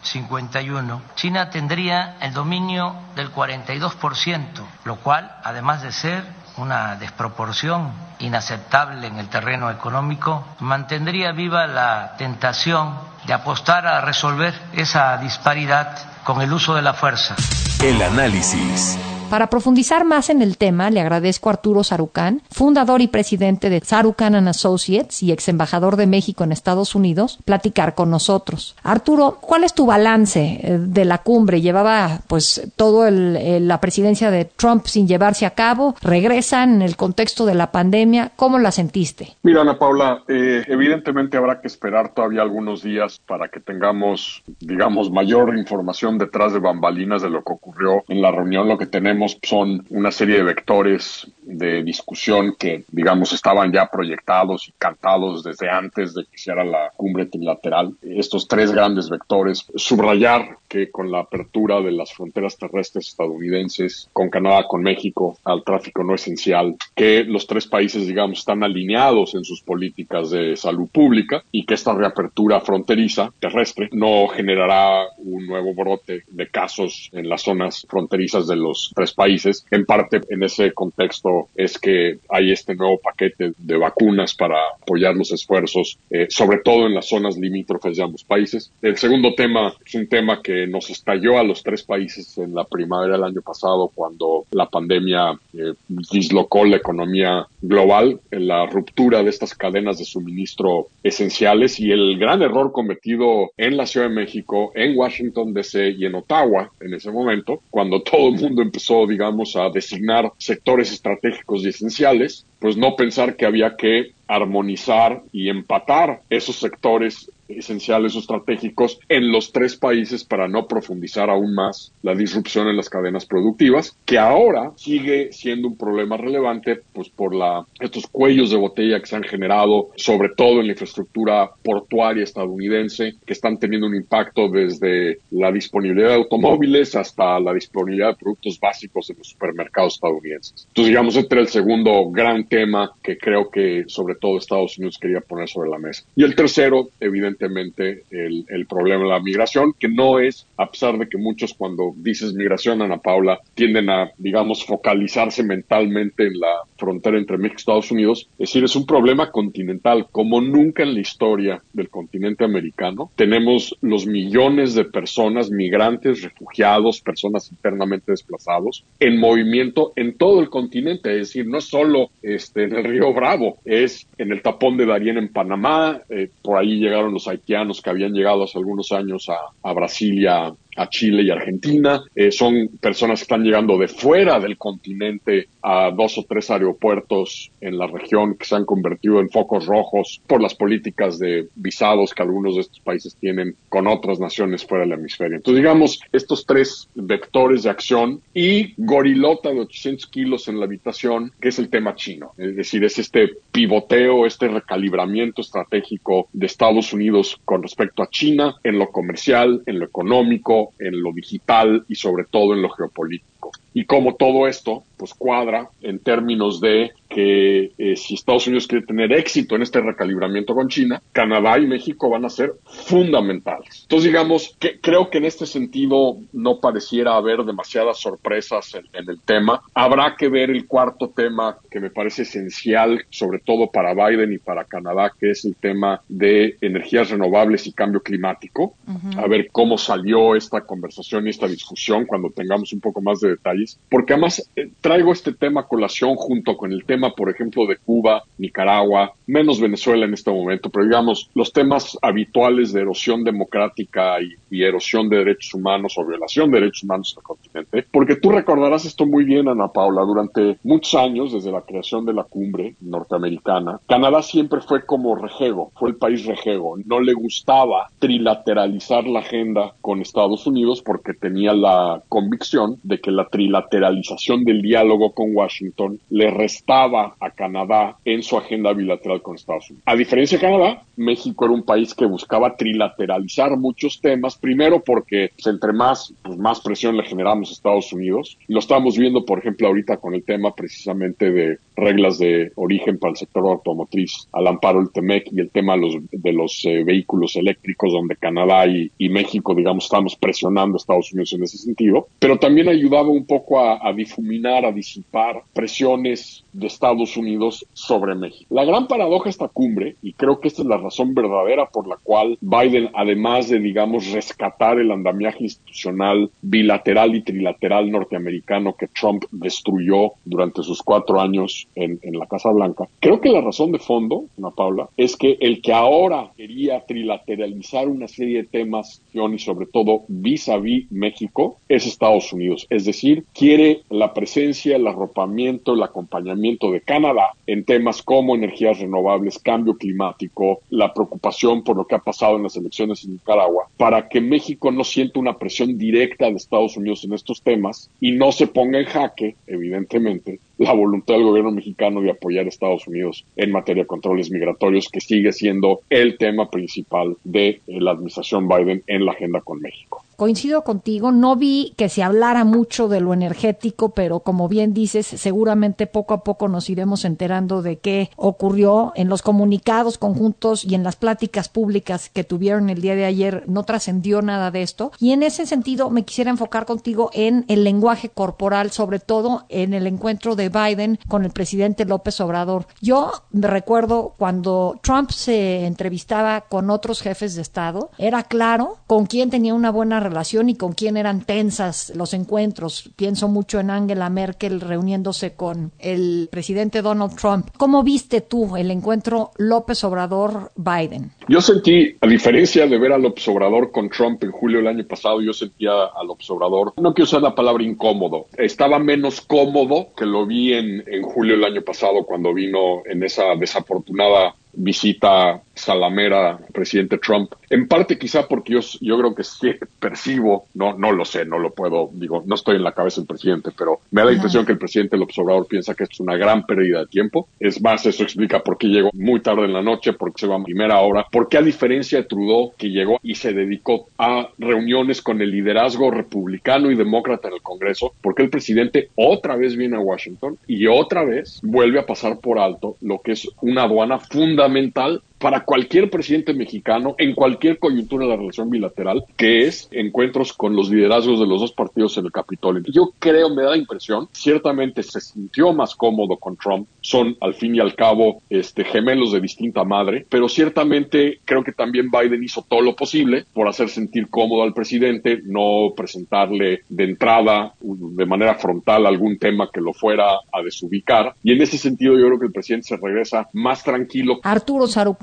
2051, 0.09 1.03
China 1.15 1.51
tendría 1.51 2.17
el 2.21 2.33
dominio 2.33 2.95
del 3.15 3.33
42%, 3.33 4.47
lo 4.85 4.97
cual, 4.97 5.37
además 5.45 5.83
de 5.83 5.93
ser 5.93 6.25
una 6.57 6.97
desproporción 6.97 7.93
inaceptable 8.19 9.07
en 9.07 9.19
el 9.19 9.29
terreno 9.29 9.71
económico, 9.71 10.47
mantendría 10.61 11.33
viva 11.33 11.67
la 11.67 12.15
tentación 12.17 12.99
de 13.27 13.33
apostar 13.33 13.87
a 13.87 14.01
resolver 14.01 14.55
esa 14.73 15.17
disparidad 15.19 15.97
con 16.25 16.41
el 16.41 16.53
uso 16.53 16.75
de 16.75 16.83
la 16.83 16.95
fuerza. 16.95 17.37
El 17.83 18.03
análisis. 18.03 18.99
Para 19.31 19.51
profundizar 19.51 20.07
más 20.07 20.31
en 20.31 20.41
el 20.41 20.57
tema, 20.57 20.89
le 20.89 21.03
agradezco 21.03 21.51
a 21.51 21.53
Arturo 21.53 21.85
Sarucán, 21.85 22.41
fundador 22.51 23.03
y 23.03 23.09
presidente 23.09 23.69
de 23.69 23.81
Sarucán 23.81 24.35
and 24.35 24.49
Associates 24.49 25.23
y 25.23 25.33
ex 25.33 25.49
embajador 25.51 25.97
de 25.97 26.07
México 26.07 26.45
en 26.45 26.53
Estados 26.53 26.95
Unidos, 26.95 27.39
platicar 27.45 27.95
con 27.95 28.11
nosotros. 28.11 28.75
Arturo, 28.83 29.37
¿cuál 29.43 29.65
es 29.65 29.75
tu 29.75 29.85
balance 29.85 30.61
eh, 30.63 30.79
de 30.81 31.05
la 31.05 31.19
cumbre? 31.19 31.61
Llevaba 31.61 32.21
pues 32.27 32.73
todo 32.77 33.07
el, 33.07 33.69
la 33.69 33.81
presidencia 33.83 34.31
de 34.31 34.47
Trump 34.47 34.87
sin 34.87 35.07
llevarse 35.07 35.45
a 35.45 35.51
cabo, 35.51 35.95
regresan 36.01 36.77
en 36.77 36.83
el 36.83 36.97
contexto 36.97 37.45
de 37.45 37.55
la 37.55 37.71
pandemia. 37.71 38.33
¿Cómo 38.35 38.59
la 38.59 38.71
sentiste? 38.71 39.37
Mira, 39.43 39.61
Ana 39.61 39.79
Paula, 39.79 40.23
eh, 40.27 40.65
evidentemente 40.69 41.37
habrá 41.37 41.61
que 41.61 41.67
esperar 41.67 42.15
todavía 42.15 42.41
algunos 42.41 42.83
días 42.83 43.21
para 43.27 43.49
que 43.49 43.61
tengamos, 43.61 44.43
digamos, 44.61 45.11
mayor 45.11 45.55
información 45.59 46.17
detrás 46.17 46.55
de 46.55 46.61
bambalinas 46.61 47.21
de 47.21 47.29
lo 47.29 47.45
que 47.45 47.53
ocurrió 47.53 48.05
en 48.09 48.23
la 48.23 48.31
reunión. 48.31 48.67
Lo 48.67 48.79
que 48.79 48.87
tenemos 48.87 49.18
son 49.43 49.85
una 49.91 50.11
serie 50.11 50.37
de 50.37 50.43
vectores 50.45 51.27
de 51.43 51.83
discusión 51.83 52.55
que, 52.59 52.85
digamos, 52.91 53.33
estaban 53.33 53.73
ya 53.73 53.87
proyectados 53.87 54.69
y 54.69 54.73
cantados 54.73 55.43
desde 55.43 55.71
antes 55.71 56.15
de 56.15 56.25
que 56.25 56.35
hiciera 56.35 56.65
la 56.65 56.91
cumbre 56.97 57.27
trilateral. 57.27 57.95
Estos 58.03 58.47
tres 58.47 58.71
grandes 58.73 59.09
vectores, 59.09 59.67
subrayar 59.75 60.59
que 60.69 60.91
con 60.91 61.11
la 61.11 61.21
apertura 61.21 61.81
de 61.81 61.93
las 61.93 62.13
fronteras 62.13 62.59
terrestres 62.59 63.09
estadounidenses, 63.09 64.09
con 64.13 64.31
Canadá, 64.31 64.67
con 64.69 64.83
México, 64.83 65.39
al 65.45 65.65
tráfico 65.65 66.05
no 66.05 66.15
esencial, 66.15 66.77
que 66.95 67.25
los 67.25 67.47
tres 67.47 67.67
países, 67.67 68.07
digamos, 68.07 68.41
están 68.41 68.63
alineados 68.63 69.35
en 69.35 69.45
sus 69.45 69.63
políticas 69.63 70.31
de 70.31 70.57
salud 70.57 70.89
pública 70.93 71.43
y 71.51 71.65
que 71.65 71.75
esta 71.75 71.95
reapertura 71.95 72.61
fronteriza 72.61 73.33
terrestre 73.41 73.89
no 73.93 74.29
generará 74.29 75.07
un 75.19 75.47
nuevo 75.47 75.75
brote 75.75 76.23
de 76.29 76.49
casos 76.49 77.11
en 77.13 77.29
las 77.29 77.43
zonas 77.43 77.87
fronterizas 77.89 78.47
de 78.47 78.57
los 78.57 78.93
tres 78.95 79.13
países. 79.13 79.65
En 79.71 79.85
parte, 79.85 80.21
en 80.29 80.43
ese 80.43 80.73
contexto 80.73 81.49
es 81.55 81.79
que 81.79 82.19
hay 82.29 82.53
este 82.53 82.75
nuevo 82.75 82.99
paquete 82.99 83.53
de 83.57 83.77
vacunas 83.77 84.35
para 84.35 84.57
apoyar 84.81 85.15
los 85.15 85.33
esfuerzos, 85.33 85.99
eh, 86.11 86.27
sobre 86.29 86.59
todo 86.59 86.87
en 86.87 86.95
las 86.95 87.09
zonas 87.09 87.37
limítrofes 87.37 87.97
de 87.97 88.03
ambos 88.03 88.25
países. 88.25 88.73
El 88.83 88.97
segundo 88.97 89.35
tema 89.35 89.75
es 89.85 89.95
un 89.95 90.09
tema 90.09 90.43
que 90.43 90.58
nos 90.67 90.91
estalló 90.91 91.39
a 91.39 91.45
los 91.45 91.63
tres 91.63 91.83
países 91.83 92.37
en 92.39 92.55
la 92.55 92.65
primavera 92.65 93.15
del 93.15 93.25
año 93.25 93.43
pasado 93.43 93.91
cuando 93.95 94.47
la 94.51 94.67
pandemia 94.67 95.39
eh, 95.55 95.75
dislocó 95.89 96.65
la 96.65 96.77
economía 96.77 97.47
global, 97.61 98.21
la 98.31 98.67
ruptura 98.67 99.23
de 99.23 99.31
estas 99.31 99.55
cadenas 99.55 99.99
de 99.99 100.05
suministro 100.05 100.89
esenciales 101.03 101.79
y 101.81 101.91
el 101.91 102.19
gran 102.19 102.43
error 102.43 102.73
cometido 102.73 103.51
en 103.57 103.77
la 103.77 103.87
Ciudad 103.87 104.09
de 104.09 104.15
México, 104.15 104.73
en 104.75 104.97
Washington 104.97 105.55
DC 105.55 105.91
y 105.91 106.07
en 106.07 106.15
Ottawa 106.15 106.71
en 106.81 106.95
ese 106.95 107.11
momento, 107.11 107.63
cuando 107.71 108.03
todo 108.03 108.29
el 108.29 108.41
mundo 108.41 108.63
empezó 108.63 108.99
digamos, 109.07 109.57
a 109.57 109.71
designar 109.71 110.33
sectores 110.39 110.93
estratégicos 110.93 111.65
y 111.65 111.69
esenciales, 111.69 112.47
pues 112.59 112.77
no 112.77 112.97
pensar 112.97 113.37
que 113.37 113.47
había 113.47 113.77
que 113.77 114.13
armonizar 114.27 115.23
y 115.33 115.49
empatar 115.49 116.23
esos 116.29 116.57
sectores 116.57 117.31
esenciales 117.49 118.15
o 118.15 118.19
estratégicos 118.19 119.01
en 119.09 119.33
los 119.33 119.53
tres 119.53 119.77
países 119.77 120.25
para 120.25 120.49
no 120.49 120.67
profundizar 120.67 121.31
aún 121.31 121.55
más 121.55 121.93
la 122.03 122.15
disrupción 122.15 122.69
en 122.69 122.77
las 122.77 122.91
cadenas 122.91 123.27
productivas, 123.27 123.97
que 124.05 124.19
ahora 124.19 124.73
sigue 124.77 125.33
siendo 125.33 125.69
un 125.69 125.77
problema 125.77 126.17
relevante 126.17 126.81
pues 126.93 127.09
por 127.09 127.35
la, 127.35 127.67
estos 127.81 128.07
cuellos 128.07 128.51
de 128.51 128.57
botella 128.57 129.01
que 129.01 129.07
se 129.07 129.17
han 129.17 129.23
generado, 129.23 129.89
sobre 129.97 130.31
todo 130.37 130.61
en 130.61 130.67
la 130.67 130.73
infraestructura 130.73 131.51
portuaria 131.63 132.25
estadounidense, 132.25 133.15
que 133.25 133.33
están 133.33 133.59
teniendo 133.59 133.87
un 133.87 133.97
impacto 133.97 134.49
desde 134.49 135.19
la 135.31 135.51
disponibilidad 135.51 136.09
de 136.09 136.15
automóviles 136.17 136.95
hasta 136.95 137.41
la 137.41 137.55
disponibilidad 137.55 138.09
de 138.09 138.17
productos 138.17 138.59
básicos 138.61 139.11
en 139.11 139.19
los 139.19 139.29
supermercados 139.29 139.95
estadounidenses. 139.95 140.67
Entonces, 140.69 140.89
digamos, 140.89 141.17
era 141.17 141.41
el 141.41 141.49
segundo 141.49 142.11
gran 142.11 142.49
tema 142.49 142.93
que 143.03 143.17
creo 143.17 143.51
que 143.51 143.85
sobre 143.87 144.15
todo 144.17 144.39
Estados 144.39 144.79
Unidos 144.79 144.99
quería 144.99 145.21
poner 145.21 145.49
sobre 145.49 145.71
la 145.71 145.79
mesa. 145.79 146.05
Y 146.17 146.25
el 146.25 146.35
tercero, 146.35 146.89
evidentemente, 147.01 147.38
el, 147.47 148.67
problema 148.69 149.05
de 149.05 149.11
la 149.11 149.21
migración, 149.21 149.73
que 149.79 149.89
no 149.89 150.19
es, 150.19 150.47
a 150.57 150.71
pesar 150.71 150.99
de 150.99 151.09
que 151.09 151.17
muchos 151.17 151.55
cuando 151.55 151.93
dices 151.97 152.35
migración, 152.35 152.83
Ana 152.83 152.99
Paula, 152.99 153.39
tienden 153.55 153.91
a, 153.91 154.11
digamos, 154.19 154.65
focalizarse 154.65 155.43
mentalmente 155.43 156.27
en 156.27 156.39
la 156.39 156.63
frontera 156.77 157.19
entre 157.19 157.39
México 157.39 157.55
y 157.57 157.61
Estados 157.61 157.91
Unidos, 157.91 158.29
es 158.33 158.51
decir, 158.51 158.65
es 158.65 158.77
un 158.77 158.87
problema 158.87 159.31
continental, 159.31 160.07
como 160.11 160.41
nunca 160.41 160.83
en 160.83 160.95
la 160.95 161.01
historia 161.01 161.63
del 161.73 161.89
continente 161.89 162.45
americano. 162.45 163.11
Tenemos 163.17 163.77
los 163.81 164.07
millones 164.07 164.75
de 164.75 164.85
personas, 164.85 165.51
migrantes, 165.51 166.23
refugiados, 166.23 167.01
personas 167.01 167.51
internamente 167.51 168.13
desplazados, 168.13 168.85
en 169.01 169.19
movimiento 169.19 169.93
en 169.97 170.17
todo 170.17 170.41
el 170.41 170.51
continente, 170.51 171.13
es 171.13 171.29
decir, 171.29 171.47
no 171.47 171.61
solo 171.61 172.11
este, 172.23 172.65
en 172.65 172.77
el 172.77 172.85
río 172.85 173.13
Bravo, 173.13 173.59
es 173.65 174.07
en 174.19 174.33
el 174.33 174.43
tapón 174.43 174.77
de 174.77 174.87
Darién 174.87 175.19
en 175.19 175.29
Panamá, 175.29 176.01
eh, 176.09 176.31
por 176.43 176.59
ahí 176.59 176.79
llegaron 176.79 177.13
los 177.13 177.28
haitianos 177.29 177.81
que 177.83 177.91
habían 177.91 178.13
llegado 178.13 178.45
hace 178.45 178.59
algunos 178.59 178.93
años 178.93 179.29
a, 179.29 179.39
a 179.63 180.53
Chile 180.87 181.23
y 181.23 181.31
Argentina. 181.31 182.03
Eh, 182.15 182.31
son 182.31 182.69
personas 182.81 183.21
que 183.21 183.25
están 183.25 183.43
llegando 183.43 183.79
de 183.79 183.89
fuera 183.89 184.39
del 184.39 184.57
continente 184.57 185.49
a 185.63 185.91
dos 185.91 186.19
o 186.19 186.25
tres 186.29 186.51
aeropuertos 186.51 187.51
en 187.61 187.79
la 187.79 187.87
región 187.87 188.37
que 188.37 188.47
se 188.47 188.55
han 188.55 188.65
convertido 188.65 189.21
en 189.21 189.31
focos 189.31 189.67
rojos 189.67 190.21
por 190.27 190.41
las 190.41 190.55
políticas 190.55 191.19
de 191.19 191.49
visados 191.55 192.15
que 192.15 192.23
algunos 192.23 192.55
de 192.55 192.63
estos 192.63 192.81
países 192.81 193.17
tienen 193.17 193.55
con 193.69 193.87
otras 193.87 194.21
naciones 194.21 194.65
fuera 194.65 194.85
del 194.85 194.93
hemisferio. 194.93 195.37
Entonces, 195.37 195.63
digamos, 195.63 196.01
estos 196.13 196.47
tres 196.47 196.89
vectores 196.95 197.63
de 197.63 197.71
acción 197.71 198.21
y 198.35 198.75
gorilota 198.77 199.51
de 199.51 199.61
800 199.61 200.07
kilos 200.09 200.49
en 200.49 200.59
la 200.59 200.67
habitación, 200.67 201.33
que 201.41 201.49
es 201.49 201.59
el 201.59 201.71
tema 201.71 201.95
chino. 201.95 202.33
Es 202.37 202.57
decir, 202.57 202.85
es 202.85 202.99
este 202.99 203.31
pivoteo, 203.53 204.27
este 204.27 204.49
recalibramiento 204.49 205.43
estratégico 205.43 206.29
de 206.33 206.47
Estados 206.47 206.93
Unidos 206.93 207.41
con 207.45 207.63
respecto 207.63 208.03
a 208.03 208.11
China 208.11 208.57
en 208.63 208.79
lo 208.79 208.91
comercial, 208.91 209.63
en 209.67 209.79
lo 209.79 209.85
económico, 209.87 210.68
en 210.79 211.01
lo 211.03 211.13
digital 211.13 211.85
y 211.89 211.95
sobre 211.95 212.25
todo 212.25 212.55
en 212.55 212.63
lo 212.63 212.71
geopolítico. 212.71 213.51
Y 213.75 213.85
como 213.85 214.17
todo 214.17 214.47
esto, 214.47 214.85
pues 214.99 215.15
cuadra 215.15 215.71
en 215.81 216.01
términos 216.01 216.61
de 216.61 216.93
que 217.09 217.73
eh, 217.79 217.97
si 217.97 218.15
Estados 218.15 218.47
Unidos 218.47 218.67
quiere 218.67 218.85
tener 218.85 219.13
éxito 219.13 219.57
en 219.57 219.63
este 219.63 219.81
recalibramiento 219.81 220.55
con 220.55 220.69
China, 220.69 221.01
Canadá 221.13 221.59
y 221.59 221.67
México 221.67 222.11
van 222.11 222.25
a 222.25 222.29
ser 222.29 222.53
fundamentales. 222.65 223.83
Entonces, 223.83 224.11
digamos 224.11 224.57
que 224.59 224.79
creo 224.81 225.09
que 225.09 225.19
en 225.19 225.25
este 225.25 225.47
sentido 225.47 226.19
no 226.33 226.61
pareciera 226.61 227.17
haber 227.17 227.45
demasiadas 227.45 227.99
sorpresas 227.99 228.75
en, 228.75 228.85
en 228.93 229.09
el 229.09 229.21
tema. 229.23 229.63
Habrá 229.75 230.17
que 230.17 230.29
ver 230.29 230.51
el 230.51 230.67
cuarto 230.67 231.11
tema 231.11 231.57
que 231.71 231.81
me 231.81 231.91
parece 231.91 232.23
esencial, 232.23 233.05
sobre 233.11 233.39
todo 233.39 233.71
para 233.71 233.95
Biden 233.95 234.33
y 234.33 234.39
para 234.39 234.65
Canadá, 234.65 235.13
que 235.19 235.31
es 235.31 235.45
el 235.45 235.57
tema 235.57 236.03
de 236.09 236.57
energías 236.61 237.11
renovables 237.11 237.67
y 237.67 237.73
cambio 237.73 238.01
climático. 238.01 238.75
A 239.17 239.27
ver 239.27 239.49
cómo 239.53 239.79
salió 239.79 240.35
esta 240.35 240.63
conversación 240.63 241.27
y 241.27 241.31
esta 241.31 241.47
discusión 241.47 242.07
cuando 242.07 242.31
tengamos 242.31 242.73
un 242.73 242.81
poco 242.81 243.01
más 243.01 243.21
de 243.21 243.31
detalles. 243.31 243.79
Porque 243.89 244.15
además 244.15 244.51
eh, 244.57 244.71
traigo 244.89 245.13
este 245.13 245.35
tema 245.35 245.61
a 245.61 245.69
colación 245.69 246.15
junto 246.17 246.57
con 246.57 246.73
el 246.73 246.87
tema 246.87 247.11
por 247.11 247.29
ejemplo, 247.29 247.67
de 247.67 247.77
Cuba, 247.77 248.23
Nicaragua, 248.39 249.13
menos 249.27 249.61
Venezuela 249.61 250.07
en 250.07 250.15
este 250.15 250.31
momento, 250.31 250.71
pero 250.71 250.87
digamos, 250.87 251.29
los 251.35 251.53
temas 251.53 251.99
habituales 252.01 252.73
de 252.73 252.81
erosión 252.81 253.23
democrática 253.23 254.17
y, 254.23 254.63
erosión 254.63 255.11
de 255.11 255.19
derechos 255.19 255.53
humanos 255.55 255.95
o 255.99 256.07
violación 256.07 256.51
de 256.51 256.61
derechos 256.61 256.85
humanos 256.85 257.13
en 257.13 257.19
el 257.19 257.23
continente. 257.23 257.87
Porque 257.93 258.17
tú 258.17 258.31
recordarás 258.31 258.87
esto 258.87 259.05
muy 259.05 259.25
bien, 259.25 259.49
Ana 259.49 259.69
Paula, 259.69 260.03
durante 260.03 260.59
muchos 260.63 260.95
años, 260.95 261.35
desde 261.35 261.53
la 261.53 261.61
creación 261.61 262.07
de 262.07 262.15
la 262.15 262.25
cumbre 262.25 262.75
norteamericana, 262.81 263.81
Canadá 263.87 264.23
siempre 264.23 264.61
fue 264.63 264.87
como 264.87 265.17
rejego, 265.17 265.71
fue 265.75 265.91
el 265.91 265.97
país 265.97 266.25
rejego. 266.25 266.77
No 266.87 267.01
le 267.01 267.13
gustaba 267.13 267.89
trilateralizar 267.99 269.05
la 269.05 269.21
agenda 269.21 269.75
con 269.83 270.01
Estados 270.01 270.47
Unidos 270.47 270.83
porque 270.83 271.13
tenía 271.13 271.53
la 271.53 272.03
convicción 272.09 272.79
de 272.83 273.01
que 273.01 273.11
la 273.11 273.29
trilateralización 273.29 274.45
del 274.45 274.63
día 274.63 274.78
diálogo 274.79 275.13
con 275.13 275.35
Washington 275.35 275.99
le 276.11 276.31
restaba 276.31 277.17
a 277.19 277.31
Canadá 277.31 277.97
en 278.05 278.23
su 278.23 278.37
agenda 278.37 278.73
bilateral 278.73 279.23
con 279.23 279.35
Estados 279.35 279.71
Unidos. 279.71 279.83
A 279.87 279.97
diferencia 279.97 280.39
de 280.39 280.43
Canadá, 280.43 280.85
México 280.97 281.45
era 281.45 281.55
un 281.55 281.65
país 281.65 281.95
que 281.95 282.07
buscaba 282.07 282.57
trilateralizar 282.57 283.57
muchos 283.57 284.01
temas, 284.01 284.37
primero 284.37 284.83
porque 284.85 285.31
pues, 285.35 285.47
entre 285.47 285.73
más, 285.73 286.13
pues, 286.23 286.39
más 286.39 286.61
presión 286.61 286.97
le 286.97 287.05
generamos 287.05 287.51
a 287.51 287.53
Estados 287.53 287.93
Unidos. 287.93 288.39
Lo 288.47 288.61
estamos 288.61 288.97
viendo, 288.97 289.25
por 289.25 289.39
ejemplo, 289.39 289.67
ahorita 289.67 289.97
con 289.97 290.15
el 290.15 290.23
tema 290.23 290.55
precisamente 290.55 291.31
de 291.31 291.59
reglas 291.77 292.19
de 292.19 292.53
origen 292.57 292.99
para 292.99 293.13
el 293.13 293.17
sector 293.17 293.47
automotriz, 293.47 294.29
al 294.33 294.47
amparo 294.47 294.81
del 294.81 294.91
TEMEC 294.91 295.29
y 295.33 295.41
el 295.41 295.51
tema 295.51 295.75
de 295.75 295.81
los, 295.81 295.95
de 296.11 296.33
los 296.33 296.65
eh, 296.65 296.83
vehículos 296.85 297.37
eléctricos, 297.37 297.93
donde 297.93 298.17
Canadá 298.17 298.67
y, 298.67 298.91
y, 298.99 299.09
México, 299.09 299.55
digamos, 299.55 299.85
estamos 299.85 300.17
presionando 300.17 300.77
a 300.77 300.79
Estados 300.79 301.13
Unidos 301.13 301.33
en 301.35 301.45
ese 301.45 301.59
sentido, 301.59 302.09
pero 302.19 302.39
también 302.39 302.69
ayudaba 302.69 303.09
un 303.09 303.27
poco 303.27 303.61
a, 303.61 303.87
a 303.87 303.93
difuminar, 303.93 304.65
a 304.69 304.73
disipar 304.73 305.43
presiones 305.53 306.45
de 306.59 306.67
Estados 306.67 307.17
Unidos 307.17 307.67
sobre 307.73 308.15
México. 308.15 308.47
La 308.55 308.65
gran 308.65 308.87
paradoja 308.87 309.25
de 309.25 309.31
esta 309.31 309.49
cumbre, 309.49 309.97
y 310.03 310.13
creo 310.13 310.41
que 310.41 310.49
esta 310.49 310.63
es 310.63 310.69
la 310.69 310.77
razón 310.77 311.15
verdadera 311.15 311.67
por 311.67 311.87
la 311.87 311.97
cual 312.03 312.39
Biden, 312.41 312.91
además 312.95 313.49
de, 313.49 313.59
digamos, 313.59 314.11
rescatar 314.13 314.79
el 314.79 314.91
andamiaje 314.91 315.45
institucional 315.45 316.31
bilateral 316.43 317.15
y 317.15 317.23
trilateral 317.23 317.91
norteamericano 317.91 318.75
que 318.75 318.89
Trump 318.89 319.25
destruyó 319.31 320.13
durante 320.25 320.63
sus 320.63 320.83
cuatro 320.83 321.21
años 321.21 321.69
en, 321.75 321.99
en 322.03 322.19
la 322.19 322.27
Casa 322.27 322.51
Blanca, 322.51 322.89
creo 323.01 323.21
que 323.21 323.31
la 323.31 323.41
razón 323.41 323.73
de 323.73 323.79
fondo, 323.79 324.25
Ana 324.39 324.51
Paula, 324.51 324.89
es 324.97 325.17
que 325.17 325.37
el 325.41 325.61
que 325.63 325.73
ahora 325.73 326.33
quería 326.37 326.85
trilateralizar 326.87 327.89
una 327.89 328.09
serie 328.09 328.43
de 328.43 328.49
temas 328.49 329.03
y 329.13 329.39
sobre 329.39 329.67
todo 329.67 330.05
vis 330.09 330.49
a 330.49 330.59
vis 330.59 330.91
México 330.91 331.59
es 331.69 331.87
Estados 331.87 332.33
Unidos. 332.33 332.67
Es 332.71 332.85
decir, 332.85 333.25
quiere 333.35 333.83
la 333.91 334.15
presencia, 334.15 334.77
el 334.77 334.87
arropamiento, 334.87 335.75
el 335.75 335.83
acompañamiento 335.83 336.48
de 336.57 336.81
Canadá 336.81 337.35
en 337.47 337.65
temas 337.65 338.03
como 338.03 338.35
energías 338.35 338.79
renovables, 338.79 339.39
cambio 339.39 339.77
climático, 339.77 340.61
la 340.71 340.95
preocupación 340.95 341.63
por 341.63 341.77
lo 341.77 341.87
que 341.87 341.95
ha 341.95 341.99
pasado 341.99 342.37
en 342.37 342.45
las 342.45 342.57
elecciones 342.57 343.05
en 343.05 343.13
Nicaragua, 343.13 343.69
para 343.77 344.09
que 344.09 344.21
México 344.21 344.71
no 344.71 344.85
sienta 344.85 345.21
una 345.21 345.37
presión 345.37 345.77
directa 345.77 346.27
de 346.27 346.37
Estados 346.37 346.77
Unidos 346.77 347.05
en 347.05 347.13
estos 347.13 347.43
temas 347.43 347.91
y 348.01 348.13
no 348.13 348.33
se 348.33 348.47
ponga 348.47 348.79
en 348.79 348.87
jaque, 348.87 349.37
evidentemente, 349.47 350.41
la 350.59 350.73
voluntad 350.73 351.15
del 351.15 351.25
gobierno 351.25 351.53
mexicano 351.53 352.01
de 352.01 352.11
apoyar 352.11 352.45
a 352.45 352.49
Estados 352.49 352.87
Unidos 352.87 353.25
en 353.37 353.53
materia 353.53 353.85
de 353.85 353.87
controles 353.87 354.31
migratorios, 354.31 354.89
que 354.89 355.01
sigue 355.01 355.33
siendo 355.33 355.81
el 355.89 356.19
tema 356.19 356.51
principal 356.51 357.17
de 357.25 357.61
la 357.67 357.93
administración 357.93 358.49
Biden 358.49 358.83
en 358.87 359.05
la 359.05 359.13
agenda 359.13 359.41
con 359.41 359.61
México 359.61 360.05
coincido 360.19 360.65
contigo, 360.65 361.13
no 361.13 361.37
vi 361.37 361.75
que 361.77 361.89
se 361.89 362.03
hablara 362.03 362.43
mucho 362.43 362.89
de 362.89 363.01
lo 363.01 363.15
energético, 363.15 363.91
pero 363.91 364.19
como 364.19 364.49
bien 364.49 364.75
dices, 364.75 365.07
seguramente 365.07 365.87
poco 365.87 366.13
a 366.13 366.25
poco 366.25 366.49
nos 366.49 366.69
iremos 366.69 367.05
enterando 367.05 367.63
de 367.63 367.79
qué 367.79 368.11
ocurrió 368.17 368.91
en 368.97 369.09
los 369.09 369.23
comunicados 369.23 369.97
conjuntos 369.97 370.65
y 370.65 370.75
en 370.75 370.83
las 370.83 370.97
pláticas 370.97 371.49
públicas 371.49 372.11
que 372.13 372.25
tuvieron 372.25 372.69
el 372.69 372.81
día 372.81 372.97
de 372.97 373.05
ayer, 373.05 373.45
no 373.47 373.63
trascendió 373.63 374.21
nada 374.21 374.51
de 374.51 374.63
esto. 374.63 374.91
Y 374.99 375.13
en 375.13 375.23
ese 375.23 375.47
sentido 375.47 375.89
me 375.89 376.03
quisiera 376.03 376.33
enfocar 376.33 376.67
contigo 376.67 377.11
en 377.15 377.45
el 377.47 377.63
lenguaje 377.63 378.09
corporal, 378.09 378.73
sobre 378.73 378.99
todo 378.99 379.45
en 379.49 379.73
el 379.73 379.87
encuentro 379.87 380.35
de 380.35 380.48
Biden 380.49 380.99
con 381.09 381.25
el 381.25 381.31
presidente 381.31 381.85
López 381.85 382.21
Obrador. 382.21 382.67
Yo 382.81 383.13
me 383.31 383.49
recuerdo 383.49 384.15
cuando 384.17 384.79
Trump 384.83 385.11
se 385.11 385.67
entrevistaba 385.67 386.43
con 386.43 386.71
otros 386.71 387.03
jefes 387.03 387.35
de 387.35 387.43
Estado, 387.43 387.91
era 387.99 388.23
claro 388.23 388.79
con 388.87 389.07
quién 389.07 389.31
tenía 389.31 389.55
una 389.55 389.71
buena 389.71 390.01
relación 390.01 390.49
y 390.49 390.55
con 390.55 390.73
quién 390.73 390.97
eran 390.97 391.23
tensas 391.23 391.93
los 391.95 392.15
encuentros. 392.15 392.91
Pienso 392.97 393.29
mucho 393.29 393.61
en 393.61 393.71
Angela 393.71 394.11
Merkel 394.11 394.61
reuniéndose 394.61 395.35
con 395.35 395.73
el 395.79 396.29
presidente 396.31 396.83
Donald 396.83 397.17
Trump. 397.17 397.49
¿Cómo 397.57 397.83
viste 397.83 398.21
tú 398.21 398.57
el 398.57 398.71
encuentro 398.71 399.33
López 399.37 399.83
Obrador-Biden? 399.85 401.13
Yo 401.29 401.41
sentí, 401.41 401.97
a 402.01 402.07
diferencia 402.07 402.67
de 402.67 402.79
ver 402.79 402.93
a 402.93 402.99
López 402.99 403.27
Obrador 403.29 403.71
con 403.71 403.91
Trump 403.91 404.23
en 404.23 404.33
julio 404.33 404.59
del 404.59 404.69
año 404.69 404.87
pasado, 404.87 405.21
yo 405.21 405.33
sentía 405.33 405.73
a 405.73 406.05
López 406.05 406.29
no 406.77 406.95
quiero 406.95 407.05
usar 407.05 407.23
la 407.23 407.35
palabra 407.35 407.63
incómodo, 407.65 408.27
estaba 408.37 408.79
menos 408.79 409.21
cómodo 409.21 409.89
que 409.97 410.07
lo 410.07 410.27
vi 410.27 410.38
en, 410.47 410.85
en 410.87 411.03
julio 411.03 411.35
del 411.35 411.45
año 411.45 411.63
pasado 411.63 412.05
cuando 412.05 412.33
vino 412.33 412.83
en 412.87 413.03
esa 413.03 413.35
desafortunada 413.37 414.35
visita 414.59 415.41
salamera 415.55 416.39
presidente 416.53 416.99
Trump. 416.99 417.33
En 417.51 417.67
parte 417.67 417.99
quizá 417.99 418.27
porque 418.27 418.55
yo, 418.55 418.61
yo 418.81 418.99
creo 418.99 419.15
que 419.15 419.25
sí 419.25 419.55
percibo, 419.81 420.47
no, 420.55 420.77
no 420.79 420.93
lo 420.93 421.05
sé, 421.05 421.25
no 421.25 421.39
lo 421.39 421.53
puedo, 421.53 421.91
digo, 421.93 422.23
no 422.27 422.35
estoy 422.35 422.57
en 422.57 422.65
la 422.65 422.73
cabeza 422.73 423.01
del 423.01 423.09
presidente, 423.09 423.51
pero 423.57 423.81
me 423.91 424.03
da 424.03 424.07
la 424.07 424.13
impresión 424.13 424.47
que 424.47 424.53
el 424.53 424.59
presidente 424.59 424.97
el 424.97 425.03
observador 425.03 425.47
piensa 425.47 425.75
que 425.75 425.85
es 425.85 426.01
una 426.01 426.17
gran 426.17 426.45
pérdida 426.47 426.81
de 426.81 426.87
tiempo. 426.87 427.29
Es 427.41 427.61
más, 427.61 427.85
eso 427.87 428.03
explica 428.03 428.41
por 428.41 428.59
qué 428.59 428.69
llegó 428.69 428.91
muy 428.93 429.21
tarde 429.21 429.45
en 429.45 429.53
la 429.53 429.63
noche, 429.63 429.93
por 429.93 430.13
qué 430.13 430.21
se 430.21 430.27
va 430.27 430.37
a 430.37 430.43
primera 430.43 430.81
hora, 430.81 431.07
porque 431.11 431.39
a 431.39 431.43
diferencia 431.43 431.99
de 431.99 432.05
Trudeau, 432.05 432.53
que 432.57 432.71
llegó 432.71 432.99
y 433.03 433.15
se 433.15 433.33
dedicó 433.33 433.89
a 433.99 434.29
reuniones 434.39 435.03
con 435.03 435.21
el 435.21 435.31
liderazgo 435.31 435.91
republicano 435.91 436.71
y 436.71 436.77
demócrata 436.77 437.29
en 437.29 437.35
el 437.35 437.43
Congreso, 437.43 437.93
porque 438.01 438.23
el 438.23 438.31
presidente 438.31 438.91
otra 438.95 439.37
vez 439.37 439.57
viene 439.57 439.77
a 439.77 439.81
Washington 439.81 440.39
y 440.47 440.67
otra 440.67 441.05
vez 441.05 441.41
vuelve 441.43 441.81
a 441.81 441.87
pasar 441.87 442.19
por 442.21 442.39
alto 442.39 442.77
lo 442.81 443.01
que 443.01 443.13
es 443.13 443.29
una 443.41 443.65
aduana 443.65 443.99
fundamental 443.99 444.48
mental 444.49 445.01
para 445.19 445.45
cualquier 445.45 445.91
presidente 445.91 446.33
mexicano 446.35 446.95
en 446.99 447.15
cualquier 447.15 447.59
coyuntura 447.59 448.05
de 448.05 448.11
la 448.11 448.17
relación 448.17 448.51
bilateral, 448.51 449.05
que 449.17 449.47
es 449.47 449.69
encuentros 449.73 450.33
con 450.33 450.55
los 450.55 450.71
liderazgos 450.71 451.21
de 451.21 451.27
los 451.27 451.41
dos 451.41 451.53
partidos 451.53 451.97
en 451.99 452.07
el 452.07 452.13
Capitolio. 452.13 452.63
Yo 452.73 452.93
creo, 452.99 453.35
me 453.35 453.43
da 453.43 453.51
la 453.51 453.57
impresión, 453.57 454.09
ciertamente 454.13 454.83
se 454.83 455.01
sintió 455.01 455.53
más 455.53 455.75
cómodo 455.75 456.17
con 456.17 456.37
Trump, 456.37 456.69
son 456.81 457.17
al 457.21 457.35
fin 457.35 457.55
y 457.55 457.61
al 457.61 457.75
cabo 457.75 458.23
este, 458.31 458.65
gemelos 458.65 459.13
de 459.13 459.21
distinta 459.21 459.65
madre, 459.65 460.07
pero 460.09 460.29
ciertamente 460.29 461.21
creo 461.25 461.43
que 461.43 461.53
también 461.53 461.91
Biden 461.91 462.23
hizo 462.23 462.45
todo 462.49 462.61
lo 462.61 462.77
posible 462.77 463.25
por 463.33 463.49
hacer 463.49 463.69
sentir 463.69 464.09
cómodo 464.09 464.43
al 464.43 464.55
presidente, 464.55 465.21
no 465.25 465.73
presentarle 465.77 466.63
de 466.69 466.85
entrada 466.85 467.55
de 467.61 468.07
manera 468.07 468.35
frontal 468.35 468.87
algún 468.87 469.19
tema 469.19 469.51
que 469.53 469.61
lo 469.61 469.73
fuera 469.73 470.19
a 470.33 470.43
desubicar, 470.43 471.15
y 471.23 471.33
en 471.33 471.43
ese 471.43 471.59
sentido 471.59 471.99
yo 471.99 472.07
creo 472.07 472.19
que 472.19 472.27
el 472.27 472.33
presidente 472.33 472.69
se 472.69 472.77
regresa 472.77 473.29
más 473.33 473.63
tranquilo. 473.63 474.21
Arturo 474.23 474.67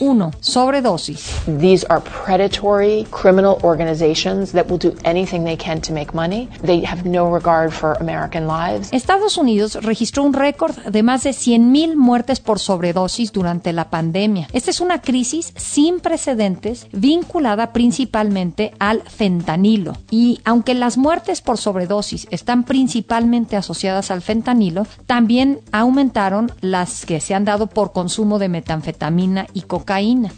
1. 0.00 0.30
Sobredosis. 0.40 1.34
These 1.46 1.84
are 1.88 2.00
predatory 2.00 3.06
criminal 3.10 3.58
organizations 3.64 4.52
that 4.52 4.68
will 4.68 4.78
do 4.78 4.94
anything 5.04 5.44
they 5.44 5.56
can 5.56 5.80
to 5.80 5.92
make 5.92 6.14
money. 6.14 6.48
They 6.62 6.84
have 6.84 7.04
no 7.04 7.32
regard 7.32 7.72
for 7.72 7.96
American 8.00 8.46
lives. 8.46 8.92
Estados 8.92 9.36
Unidos 9.36 9.76
registró 9.82 10.22
un 10.22 10.32
récord 10.32 10.76
de 10.76 11.02
más 11.02 11.24
de 11.24 11.30
100.000 11.30 11.96
muertes 11.96 12.38
por 12.38 12.60
sobredosis 12.60 13.32
durante 13.32 13.72
la 13.72 13.90
pandemia. 13.90 14.48
Esta 14.52 14.70
es 14.70 14.80
una 14.80 15.00
crisis 15.00 15.52
sin 15.56 16.00
precedentes 16.00 16.86
vinculada 16.92 17.72
principalmente 17.72 18.72
al 18.78 19.02
fentanilo. 19.02 19.94
Y 20.10 20.40
aunque 20.44 20.74
las 20.74 20.96
muertes 20.96 21.40
por 21.40 21.58
sobredosis 21.58 22.28
están 22.30 22.64
principalmente 22.64 23.56
asociadas 23.56 24.10
al 24.10 24.22
fentanilo, 24.22 24.86
también 25.06 25.60
aumentaron 25.72 26.52
las 26.60 27.04
que 27.04 27.20
se 27.20 27.34
han 27.34 27.44
dado 27.44 27.66
por 27.66 27.92
consumo 27.92 28.38
de 28.38 28.48
metanfetamina 28.48 29.46
y 29.54 29.62
cocaína. 29.62 29.87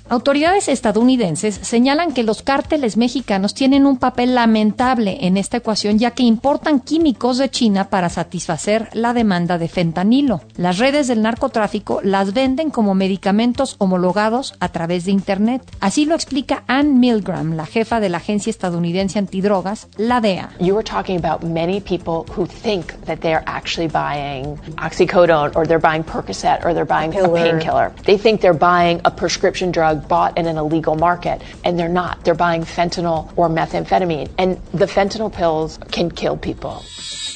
Autoridades 0.09 0.69
estadounidenses 0.69 1.59
señalan 1.63 2.13
que 2.13 2.23
los 2.23 2.43
cárteles 2.43 2.97
mexicanos 2.97 3.53
tienen 3.53 3.85
un 3.85 3.97
papel 3.97 4.35
lamentable 4.37 5.19
en 5.27 5.37
esta 5.37 5.57
ecuación 5.57 5.99
ya 5.99 6.13
que 6.13 6.23
importan 6.23 6.79
químicos 6.79 7.39
de 7.39 7.51
China 7.51 7.91
para 7.91 8.09
satisfacer 8.09 8.89
la 8.93 9.13
demanda 9.13 9.59
de 9.59 9.69
fentanilo. 9.69 10.43
Las 10.57 10.79
redes 10.79 11.09
del 11.09 11.23
narcotráfico 11.23 12.01
las 12.05 12.33
venden 12.33 12.71
como 12.71 12.95
medicamentos 12.95 13.75
homologados 13.79 14.55
a 14.61 14.69
través 14.69 15.05
de 15.05 15.13
Internet. 15.13 15.63
Así 15.81 16.05
lo 16.05 16.15
explica 16.15 16.63
Ann 16.69 17.01
Milgram, 17.01 17.55
la 17.55 17.67
jefa 17.67 17.99
de 17.99 18.09
la 18.09 18.19
agencia 18.19 18.51
estadounidense 18.51 19.19
antidrogas, 19.19 19.89
la 19.97 20.21
DEA. 20.21 20.51
You 20.61 20.77
are 20.77 20.85
talking 20.85 21.19
about 21.19 21.43
many 21.43 21.81
people 21.81 22.25
who 22.37 22.47
think 22.47 22.93
that 23.07 23.19
they're 23.19 23.43
actually 23.47 23.89
buying 23.89 24.57
oxycodone 24.77 25.57
or 25.57 25.67
they're 25.67 25.81
buying 25.81 26.05
Percocet 26.05 26.65
or 26.65 26.73
they're 26.73 26.85
buying 26.87 27.13
a 27.19 27.29
painkiller. 27.29 27.93
They 28.05 28.17
think 28.17 28.41
they're 28.41 28.53
buying 28.53 29.01
a 29.05 29.11
prescription 29.41 29.73
drug 29.73 30.07
bought 30.07 30.37
in 30.37 30.47
an 30.47 30.59
illegal 30.59 30.95
market, 30.97 31.41
and 31.65 31.79
they're 31.79 31.89
not. 31.89 32.23
They're 32.25 32.35
buying 32.35 32.61
fentanyl 32.61 33.33
or 33.37 33.49
methamphetamine, 33.49 34.29
and 34.37 34.59
the 34.75 34.85
fentanyl 34.85 35.33
pills 35.33 35.79
can 35.91 36.11
kill 36.11 36.37
people. 36.37 36.85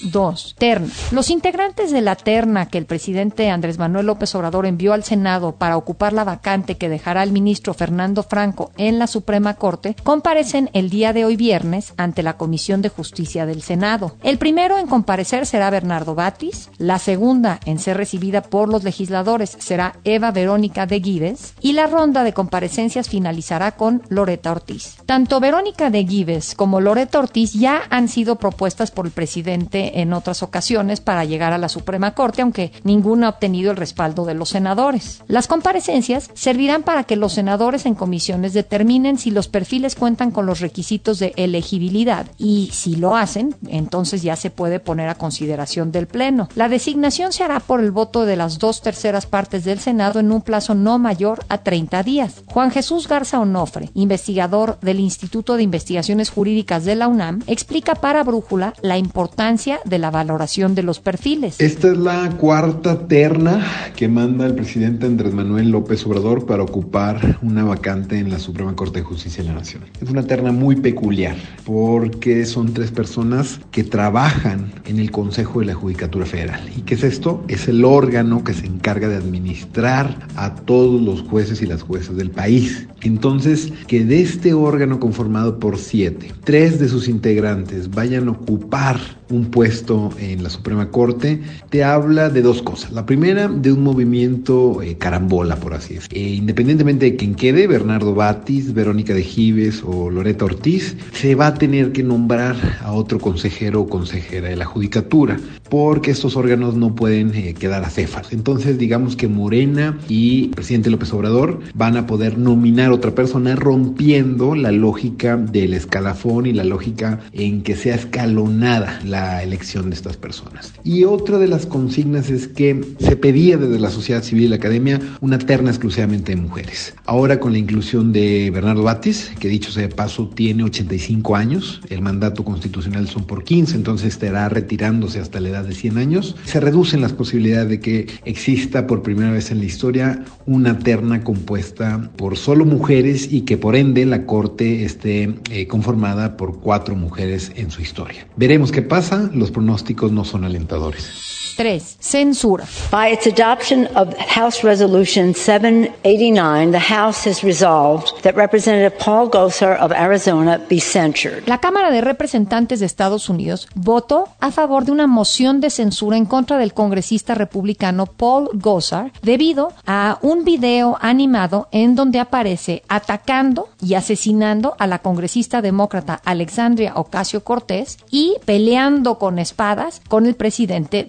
2. 0.02 0.56
Terna. 0.58 0.88
Los 1.10 1.30
integrantes 1.30 1.90
de 1.90 2.00
la 2.00 2.16
terna 2.16 2.66
que 2.66 2.78
el 2.78 2.86
presidente 2.86 3.50
Andrés 3.50 3.78
Manuel 3.78 4.06
López 4.06 4.34
Obrador 4.34 4.66
envió 4.66 4.92
al 4.92 5.04
Senado 5.04 5.52
para 5.52 5.76
ocupar 5.76 6.12
la 6.12 6.24
vacante 6.24 6.76
que 6.76 6.88
dejará 6.88 7.22
el 7.22 7.32
ministro 7.32 7.74
Fernando 7.74 8.22
Franco 8.22 8.70
en 8.76 8.98
la 8.98 9.06
Suprema 9.06 9.54
Corte 9.54 9.96
comparecen 10.02 10.70
el 10.72 10.90
día 10.90 11.12
de 11.12 11.24
hoy 11.24 11.36
viernes 11.36 11.94
ante 11.96 12.22
la 12.22 12.36
Comisión 12.36 12.82
de 12.82 12.88
Justicia 12.88 13.46
del 13.46 13.62
Senado. 13.62 14.16
El 14.22 14.38
primero 14.38 14.78
en 14.78 14.86
comparecer 14.86 15.46
será 15.46 15.70
Bernardo 15.70 16.14
Batis, 16.14 16.70
la 16.78 16.98
segunda 16.98 17.60
en 17.64 17.78
ser 17.78 17.96
recibida 17.96 18.42
por 18.42 18.68
los 18.68 18.84
legisladores 18.84 19.56
será 19.58 19.96
Eva 20.04 20.30
Verónica 20.30 20.86
de 20.86 21.00
Gives 21.00 21.54
y 21.60 21.72
la 21.72 21.86
ronda 21.86 22.24
de 22.24 22.32
comparecencias 22.32 23.08
finalizará 23.08 23.72
con 23.72 24.02
Loreta 24.08 24.52
Ortiz. 24.52 24.96
Tanto 25.06 25.40
Verónica 25.40 25.90
de 25.90 26.04
Gives 26.04 26.54
como 26.54 26.80
Loreta 26.80 27.18
Ortiz 27.18 27.52
ya 27.52 27.82
han 27.90 28.08
sido 28.08 28.36
propuestas 28.36 28.90
por 28.90 29.06
el 29.06 29.12
presidente 29.12 29.93
en 29.94 30.12
otras 30.12 30.42
ocasiones 30.42 31.00
para 31.00 31.24
llegar 31.24 31.52
a 31.52 31.58
la 31.58 31.68
Suprema 31.68 32.14
Corte, 32.14 32.42
aunque 32.42 32.72
ninguna 32.82 33.26
ha 33.26 33.30
obtenido 33.30 33.70
el 33.70 33.76
respaldo 33.76 34.24
de 34.24 34.34
los 34.34 34.50
senadores. 34.50 35.22
Las 35.26 35.48
comparecencias 35.48 36.30
servirán 36.34 36.82
para 36.82 37.04
que 37.04 37.16
los 37.16 37.32
senadores 37.32 37.86
en 37.86 37.94
comisiones 37.94 38.52
determinen 38.52 39.18
si 39.18 39.30
los 39.30 39.48
perfiles 39.48 39.94
cuentan 39.94 40.30
con 40.30 40.46
los 40.46 40.60
requisitos 40.60 41.18
de 41.18 41.32
elegibilidad 41.36 42.26
y 42.38 42.70
si 42.72 42.96
lo 42.96 43.16
hacen, 43.16 43.54
entonces 43.68 44.22
ya 44.22 44.36
se 44.36 44.50
puede 44.50 44.80
poner 44.80 45.08
a 45.08 45.14
consideración 45.14 45.92
del 45.92 46.06
Pleno. 46.06 46.48
La 46.54 46.68
designación 46.68 47.32
se 47.32 47.44
hará 47.44 47.60
por 47.60 47.80
el 47.80 47.90
voto 47.90 48.26
de 48.26 48.36
las 48.36 48.58
dos 48.58 48.82
terceras 48.82 49.26
partes 49.26 49.64
del 49.64 49.80
Senado 49.80 50.20
en 50.20 50.32
un 50.32 50.42
plazo 50.42 50.74
no 50.74 50.98
mayor 50.98 51.44
a 51.48 51.58
30 51.58 52.02
días. 52.02 52.42
Juan 52.46 52.70
Jesús 52.70 53.08
Garza 53.08 53.40
Onofre, 53.40 53.90
investigador 53.94 54.78
del 54.80 55.00
Instituto 55.00 55.56
de 55.56 55.62
Investigaciones 55.62 56.30
Jurídicas 56.30 56.84
de 56.84 56.94
la 56.94 57.08
UNAM, 57.08 57.42
explica 57.46 57.94
para 57.94 58.22
Brújula 58.22 58.74
la 58.82 58.98
importancia 58.98 59.73
de 59.84 59.98
la 59.98 60.10
valoración 60.10 60.74
de 60.74 60.82
los 60.82 61.00
perfiles. 61.00 61.60
Esta 61.60 61.88
es 61.88 61.98
la 61.98 62.30
cuarta 62.30 63.06
terna 63.06 63.64
que 63.96 64.08
manda 64.08 64.46
el 64.46 64.54
presidente 64.54 65.06
Andrés 65.06 65.34
Manuel 65.34 65.70
López 65.70 66.04
Obrador 66.06 66.46
para 66.46 66.62
ocupar 66.62 67.38
una 67.42 67.64
vacante 67.64 68.18
en 68.18 68.30
la 68.30 68.38
Suprema 68.38 68.74
Corte 68.74 69.00
de 69.00 69.04
Justicia 69.04 69.42
de 69.42 69.50
la 69.50 69.56
Nación. 69.56 69.82
Es 70.00 70.10
una 70.10 70.26
terna 70.26 70.52
muy 70.52 70.76
peculiar 70.76 71.36
porque 71.64 72.44
son 72.46 72.72
tres 72.74 72.90
personas 72.90 73.60
que 73.70 73.84
trabajan 73.84 74.72
en 74.86 74.98
el 74.98 75.10
Consejo 75.10 75.60
de 75.60 75.66
la 75.66 75.74
Judicatura 75.74 76.26
Federal. 76.26 76.60
¿Y 76.76 76.82
qué 76.82 76.94
es 76.94 77.04
esto? 77.04 77.44
Es 77.48 77.68
el 77.68 77.84
órgano 77.84 78.44
que 78.44 78.54
se 78.54 78.66
encarga 78.66 79.08
de 79.08 79.16
administrar 79.16 80.28
a 80.36 80.54
todos 80.54 81.00
los 81.00 81.22
jueces 81.22 81.62
y 81.62 81.66
las 81.66 81.82
juezas 81.82 82.16
del 82.16 82.30
país. 82.30 82.86
Entonces, 83.02 83.72
que 83.86 84.04
de 84.04 84.22
este 84.22 84.54
órgano 84.54 84.98
conformado 84.98 85.58
por 85.58 85.78
siete, 85.78 86.32
tres 86.44 86.78
de 86.78 86.88
sus 86.88 87.08
integrantes 87.08 87.90
vayan 87.90 88.28
a 88.28 88.32
ocupar 88.32 88.98
un 89.30 89.46
puesto 89.46 89.63
en 89.64 90.42
la 90.42 90.50
Suprema 90.50 90.90
Corte, 90.90 91.40
te 91.70 91.84
habla 91.84 92.28
de 92.28 92.42
dos 92.42 92.62
cosas. 92.62 92.92
La 92.92 93.06
primera, 93.06 93.48
de 93.48 93.72
un 93.72 93.82
movimiento 93.82 94.82
eh, 94.82 94.98
carambola, 94.98 95.56
por 95.56 95.72
así 95.72 95.94
decirlo. 95.94 96.18
Eh, 96.18 96.34
independientemente 96.34 97.06
de 97.06 97.16
quien 97.16 97.34
quede, 97.34 97.66
Bernardo 97.66 98.14
Batis, 98.14 98.74
Verónica 98.74 99.14
de 99.14 99.22
Gives 99.22 99.82
o 99.82 100.10
Loreta 100.10 100.44
Ortiz, 100.44 100.96
se 101.12 101.34
va 101.34 101.46
a 101.48 101.54
tener 101.54 101.92
que 101.92 102.02
nombrar 102.02 102.56
a 102.82 102.92
otro 102.92 103.18
consejero 103.18 103.80
o 103.80 103.88
consejera 103.88 104.48
de 104.48 104.56
la 104.56 104.66
Judicatura, 104.66 105.38
porque 105.68 106.10
estos 106.10 106.36
órganos 106.36 106.74
no 106.74 106.94
pueden 106.94 107.34
eh, 107.34 107.54
quedar 107.54 107.84
a 107.84 107.90
cefas. 107.90 108.32
Entonces, 108.32 108.78
digamos 108.78 109.16
que 109.16 109.28
Morena 109.28 109.98
y 110.08 110.44
el 110.44 110.50
presidente 110.50 110.90
López 110.90 111.12
Obrador 111.12 111.60
van 111.74 111.96
a 111.96 112.06
poder 112.06 112.38
nominar 112.38 112.92
otra 112.92 113.14
persona 113.14 113.56
rompiendo 113.56 114.54
la 114.54 114.72
lógica 114.72 115.36
del 115.36 115.74
escalafón 115.74 116.46
y 116.46 116.52
la 116.52 116.64
lógica 116.64 117.20
en 117.32 117.62
que 117.62 117.76
sea 117.76 117.94
escalonada 117.94 119.00
la 119.04 119.42
elección 119.42 119.90
de 119.90 119.96
estas 119.96 120.16
personas. 120.16 120.72
Y 120.84 121.04
otra 121.04 121.38
de 121.38 121.48
las 121.48 121.66
consignas 121.66 122.30
es 122.30 122.48
que 122.48 122.80
se 122.98 123.16
pedía 123.16 123.56
desde 123.56 123.78
la 123.78 123.90
sociedad 123.90 124.22
civil 124.22 124.44
y 124.44 124.48
la 124.48 124.56
academia 124.56 125.00
una 125.20 125.38
terna 125.38 125.70
exclusivamente 125.70 126.34
de 126.34 126.40
mujeres. 126.40 126.94
Ahora 127.06 127.40
con 127.40 127.52
la 127.52 127.58
inclusión 127.58 128.12
de 128.12 128.50
Bernardo 128.50 128.82
Batis, 128.82 129.32
que 129.38 129.48
dicho 129.48 129.70
sea 129.70 129.82
de 129.82 129.94
paso 129.94 130.28
tiene 130.34 130.64
85 130.64 131.36
años, 131.36 131.80
el 131.88 132.02
mandato 132.02 132.44
constitucional 132.44 133.08
son 133.08 133.24
por 133.24 133.44
15, 133.44 133.76
entonces 133.76 134.08
estará 134.08 134.48
retirándose 134.48 135.20
hasta 135.20 135.40
la 135.40 135.48
edad 135.50 135.53
de 135.62 135.74
100 135.74 135.98
años, 135.98 136.36
se 136.44 136.60
reducen 136.60 137.00
las 137.00 137.12
posibilidades 137.12 137.68
de 137.68 137.80
que 137.80 138.06
exista 138.24 138.86
por 138.86 139.02
primera 139.02 139.30
vez 139.30 139.50
en 139.50 139.58
la 139.58 139.64
historia 139.64 140.24
una 140.46 140.78
terna 140.78 141.22
compuesta 141.22 142.10
por 142.16 142.36
solo 142.36 142.64
mujeres 142.64 143.32
y 143.32 143.42
que 143.42 143.56
por 143.56 143.76
ende 143.76 144.04
la 144.04 144.26
Corte 144.26 144.84
esté 144.84 145.34
eh, 145.50 145.66
conformada 145.66 146.36
por 146.36 146.60
cuatro 146.60 146.96
mujeres 146.96 147.52
en 147.56 147.70
su 147.70 147.82
historia. 147.82 148.26
Veremos 148.36 148.72
qué 148.72 148.82
pasa, 148.82 149.30
los 149.34 149.50
pronósticos 149.50 150.12
no 150.12 150.24
son 150.24 150.44
alentadores. 150.44 151.33
3. 151.56 151.96
Censura. 152.00 152.66
By 152.90 153.12
its 153.12 153.26
adoption 153.26 153.88
of 153.94 154.14
House 154.18 154.64
Resolution 154.64 155.34
789, 155.34 156.72
the 156.72 156.78
House 156.78 157.28
has 157.28 157.42
resolved 157.42 158.22
that 158.22 158.34
Representative 158.36 158.98
Paul 158.98 159.28
Gosar 159.30 159.76
of 159.78 159.92
Arizona 159.92 160.60
be 160.68 160.80
censured. 160.80 161.46
La 161.46 161.58
Cámara 161.58 161.90
de 161.90 162.00
Representantes 162.00 162.80
de 162.80 162.86
Estados 162.86 163.28
Unidos 163.28 163.68
votó 163.74 164.28
a 164.40 164.50
favor 164.50 164.84
de 164.84 164.92
una 164.92 165.06
moción 165.06 165.60
de 165.60 165.70
censura 165.70 166.16
en 166.16 166.26
contra 166.26 166.58
del 166.58 166.74
congresista 166.74 167.34
republicano 167.34 168.06
Paul 168.06 168.50
Gosar 168.54 169.12
debido 169.22 169.72
a 169.86 170.18
un 170.22 170.44
video 170.44 170.98
animado 171.00 171.68
en 171.70 171.94
donde 171.94 172.18
aparece 172.18 172.82
atacando 172.88 173.68
y 173.80 173.94
asesinando 173.94 174.74
a 174.78 174.86
la 174.86 174.98
congresista 174.98 175.62
demócrata 175.62 176.20
Alexandria 176.24 176.94
Ocasio 176.96 177.44
Cortés 177.44 177.98
y 178.10 178.36
peleando 178.44 179.18
con 179.18 179.38
espadas 179.38 180.00
con 180.08 180.26
el 180.26 180.34
presidente 180.34 181.06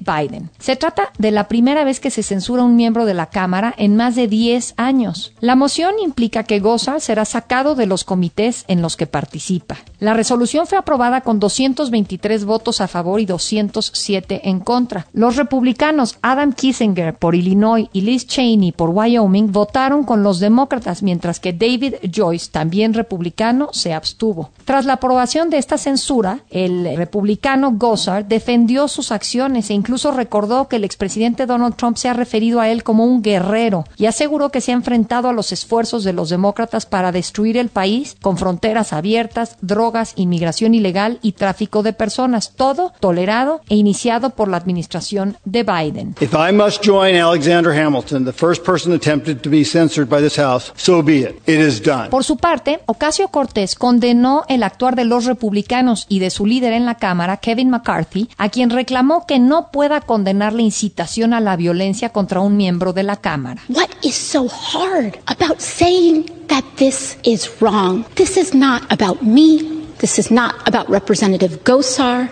Se 0.59 0.75
trata 0.75 1.11
de 1.17 1.31
la 1.31 1.47
primera 1.47 1.83
vez 1.83 1.99
que 1.99 2.09
se 2.09 2.23
censura 2.23 2.63
un 2.63 2.75
miembro 2.75 3.05
de 3.05 3.13
la 3.13 3.27
Cámara 3.27 3.73
en 3.77 3.95
más 3.95 4.15
de 4.15 4.27
10 4.27 4.75
años. 4.77 5.33
La 5.39 5.55
moción 5.55 5.95
implica 6.03 6.43
que 6.43 6.59
Goza 6.59 6.99
será 6.99 7.25
sacado 7.25 7.75
de 7.75 7.85
los 7.85 8.03
comités 8.03 8.65
en 8.67 8.81
los 8.81 8.95
que 8.97 9.07
participa. 9.07 9.77
La 9.99 10.13
resolución 10.13 10.67
fue 10.67 10.77
aprobada 10.77 11.21
con 11.21 11.39
223 11.39 12.45
votos 12.45 12.81
a 12.81 12.87
favor 12.87 13.19
y 13.19 13.25
207 13.25 14.49
en 14.49 14.59
contra. 14.59 15.07
Los 15.13 15.35
republicanos 15.35 16.17
Adam 16.21 16.53
Kissinger 16.53 17.15
por 17.15 17.35
Illinois 17.35 17.87
y 17.93 18.01
Liz 18.01 18.27
Cheney 18.27 18.71
por 18.71 18.89
Wyoming 18.89 19.51
votaron 19.51 20.03
con 20.03 20.23
los 20.23 20.39
demócratas, 20.39 21.03
mientras 21.03 21.39
que 21.39 21.53
David 21.53 21.95
Joyce, 22.13 22.51
también 22.51 22.93
republicano, 22.93 23.69
se 23.71 23.93
abstuvo. 23.93 24.51
Tras 24.65 24.85
la 24.85 24.93
aprobación 24.93 25.49
de 25.49 25.57
esta 25.57 25.77
censura, 25.77 26.39
el 26.49 26.95
republicano 26.97 27.71
Gozar 27.73 28.27
defendió 28.27 28.87
sus 28.87 29.11
acciones 29.11 29.69
e 29.69 29.73
incluso 29.73 30.11
recordó 30.25 30.67
que 30.67 30.77
el 30.77 30.83
expresidente 30.83 31.45
Donald 31.45 31.75
Trump 31.75 31.97
se 31.97 32.09
ha 32.09 32.13
referido 32.13 32.59
a 32.59 32.69
él 32.69 32.81
como 32.81 33.05
un 33.05 33.21
guerrero 33.21 33.83
y 33.95 34.07
aseguró 34.07 34.49
que 34.49 34.59
se 34.59 34.71
ha 34.71 34.73
enfrentado 34.73 35.29
a 35.29 35.33
los 35.33 35.51
esfuerzos 35.51 36.03
de 36.03 36.13
los 36.13 36.29
demócratas 36.29 36.87
para 36.87 37.11
destruir 37.11 37.57
el 37.57 37.69
país 37.69 38.17
con 38.23 38.39
fronteras 38.39 38.91
abiertas, 38.91 39.57
drogas, 39.61 40.13
inmigración 40.15 40.73
ilegal 40.73 41.19
y 41.21 41.33
tráfico 41.33 41.83
de 41.83 41.93
personas, 41.93 42.53
todo 42.55 42.91
tolerado 42.99 43.61
e 43.69 43.75
iniciado 43.75 44.31
por 44.31 44.47
la 44.47 44.57
administración 44.57 45.37
de 45.45 45.61
Biden. 45.61 46.15
If 46.19 46.33
I 46.33 46.51
must 46.51 46.83
join 46.83 47.15
Alexander 47.15 47.71
Hamilton, 47.71 48.25
the 48.25 48.33
first 48.33 48.63
person 48.63 48.91
attempted 48.93 49.41
to 49.43 49.49
be 49.51 49.63
censored 49.63 50.09
by 50.09 50.21
this 50.21 50.37
House, 50.37 50.73
so 50.75 51.03
be 51.03 51.19
it. 51.19 51.35
It 51.45 51.59
is 51.59 51.83
done. 51.83 52.09
Por 52.09 52.23
su 52.23 52.37
parte, 52.37 52.79
Ocasio 52.87 53.27
Cortés 53.27 53.75
condenó 53.75 54.43
el 54.49 54.63
actuar 54.63 54.95
de 54.95 55.05
los 55.05 55.25
republicanos 55.25 56.07
y 56.09 56.17
de 56.17 56.31
su 56.31 56.47
líder 56.47 56.73
en 56.73 56.85
la 56.85 56.95
Cámara, 56.95 57.37
Kevin 57.37 57.69
McCarthy, 57.69 58.27
a 58.37 58.49
quien 58.49 58.71
reclamó 58.71 59.27
que 59.27 59.37
no 59.37 59.69
pueda 59.71 60.01
condenar 60.15 60.53
la 60.53 60.61
incitación 60.61 61.33
a 61.33 61.41
la 61.41 61.57
violencia 61.57 62.07
contra 62.13 62.39
un 62.39 62.55
miembro 62.55 62.93
de 62.93 63.03
la 63.03 63.17
Cámara. 63.17 63.61
What 63.67 63.89
is 64.01 64.15
so 64.15 64.47
hard 64.47 65.19
about 65.27 65.59
saying 65.59 66.31
that 66.47 66.63
this 66.77 67.17
is 67.23 67.49
wrong? 67.59 68.05
This 68.15 68.37
is 68.37 68.53
not 68.53 68.83
about 68.89 69.21
me. 69.21 69.83
This 69.99 70.17
is 70.17 70.31
not 70.31 70.55
about 70.65 70.89
Representative 70.89 71.65
Gosar, 71.65 72.29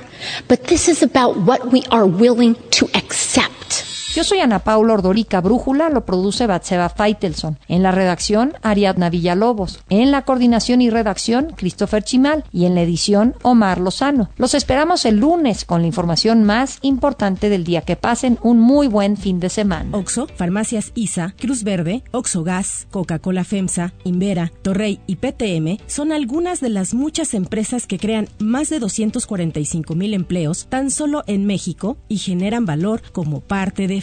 but 0.48 0.63
this 0.67 0.88
is 0.88 1.04
about 1.04 1.36
what 1.46 1.74
we 1.74 1.84
are 1.91 2.06
willing 2.08 2.56
to 2.72 2.86
accept. 2.96 3.73
Yo 4.13 4.23
soy 4.23 4.41
Ana 4.41 4.60
Paula 4.60 4.93
Ordorica 4.93 5.41
Brújula, 5.41 5.89
lo 5.89 6.06
produce 6.06 6.45
Batseba 6.45 6.88
Feitelson. 6.88 7.58
En 7.67 7.82
la 7.82 7.91
redacción, 7.91 8.54
Ariadna 8.62 9.10
Villalobos. 9.10 9.80
En 9.89 10.12
la 10.12 10.21
coordinación 10.21 10.84
y 10.84 10.91
redacción, 10.91 11.54
Christopher 11.58 12.04
Chimal. 12.04 12.43
Y 12.52 12.65
en 12.65 12.76
la 12.76 12.84
edición, 12.84 13.34
Omar 13.41 13.80
Lozano. 13.80 14.30
Los 14.38 14.54
esperamos 14.54 15.06
el 15.06 15.15
lunes 15.15 15.65
con 15.65 15.82
la 15.82 15.88
información 15.88 16.43
más 16.43 16.78
importante 16.84 17.49
del 17.49 17.63
día. 17.63 17.82
Que 17.82 17.95
pasen 17.95 18.38
un 18.43 18.60
muy 18.60 18.86
buen 18.86 19.17
fin 19.17 19.39
de 19.39 19.49
semana. 19.49 19.97
Oxo, 19.97 20.28
Farmacias 20.36 20.91
ISA, 20.93 21.34
Cruz 21.39 21.63
Verde, 21.63 22.04
Oxo 22.12 22.43
Gas, 22.43 22.86
Coca-Cola 22.91 23.43
FEMSA, 23.43 23.93
Invera, 24.04 24.52
Torrey 24.62 24.99
y 25.08 25.15
PTM 25.15 25.84
son 25.88 26.12
algunas 26.12 26.62
de 26.62 26.69
las 26.69 26.93
muchas 26.93 27.34
empresas 27.34 27.88
que 27.88 27.97
crean 27.97 28.30
más 28.38 28.69
de 28.69 28.78
245 28.78 29.95
mil 29.95 30.13
empleos 30.13 30.67
tan 30.69 30.91
solo 30.91 31.23
en 31.26 31.47
México 31.47 31.97
y 32.10 32.17
generan 32.17 32.67
valor 32.67 33.02
como 33.12 33.41
parte 33.41 33.88
de 33.88 34.03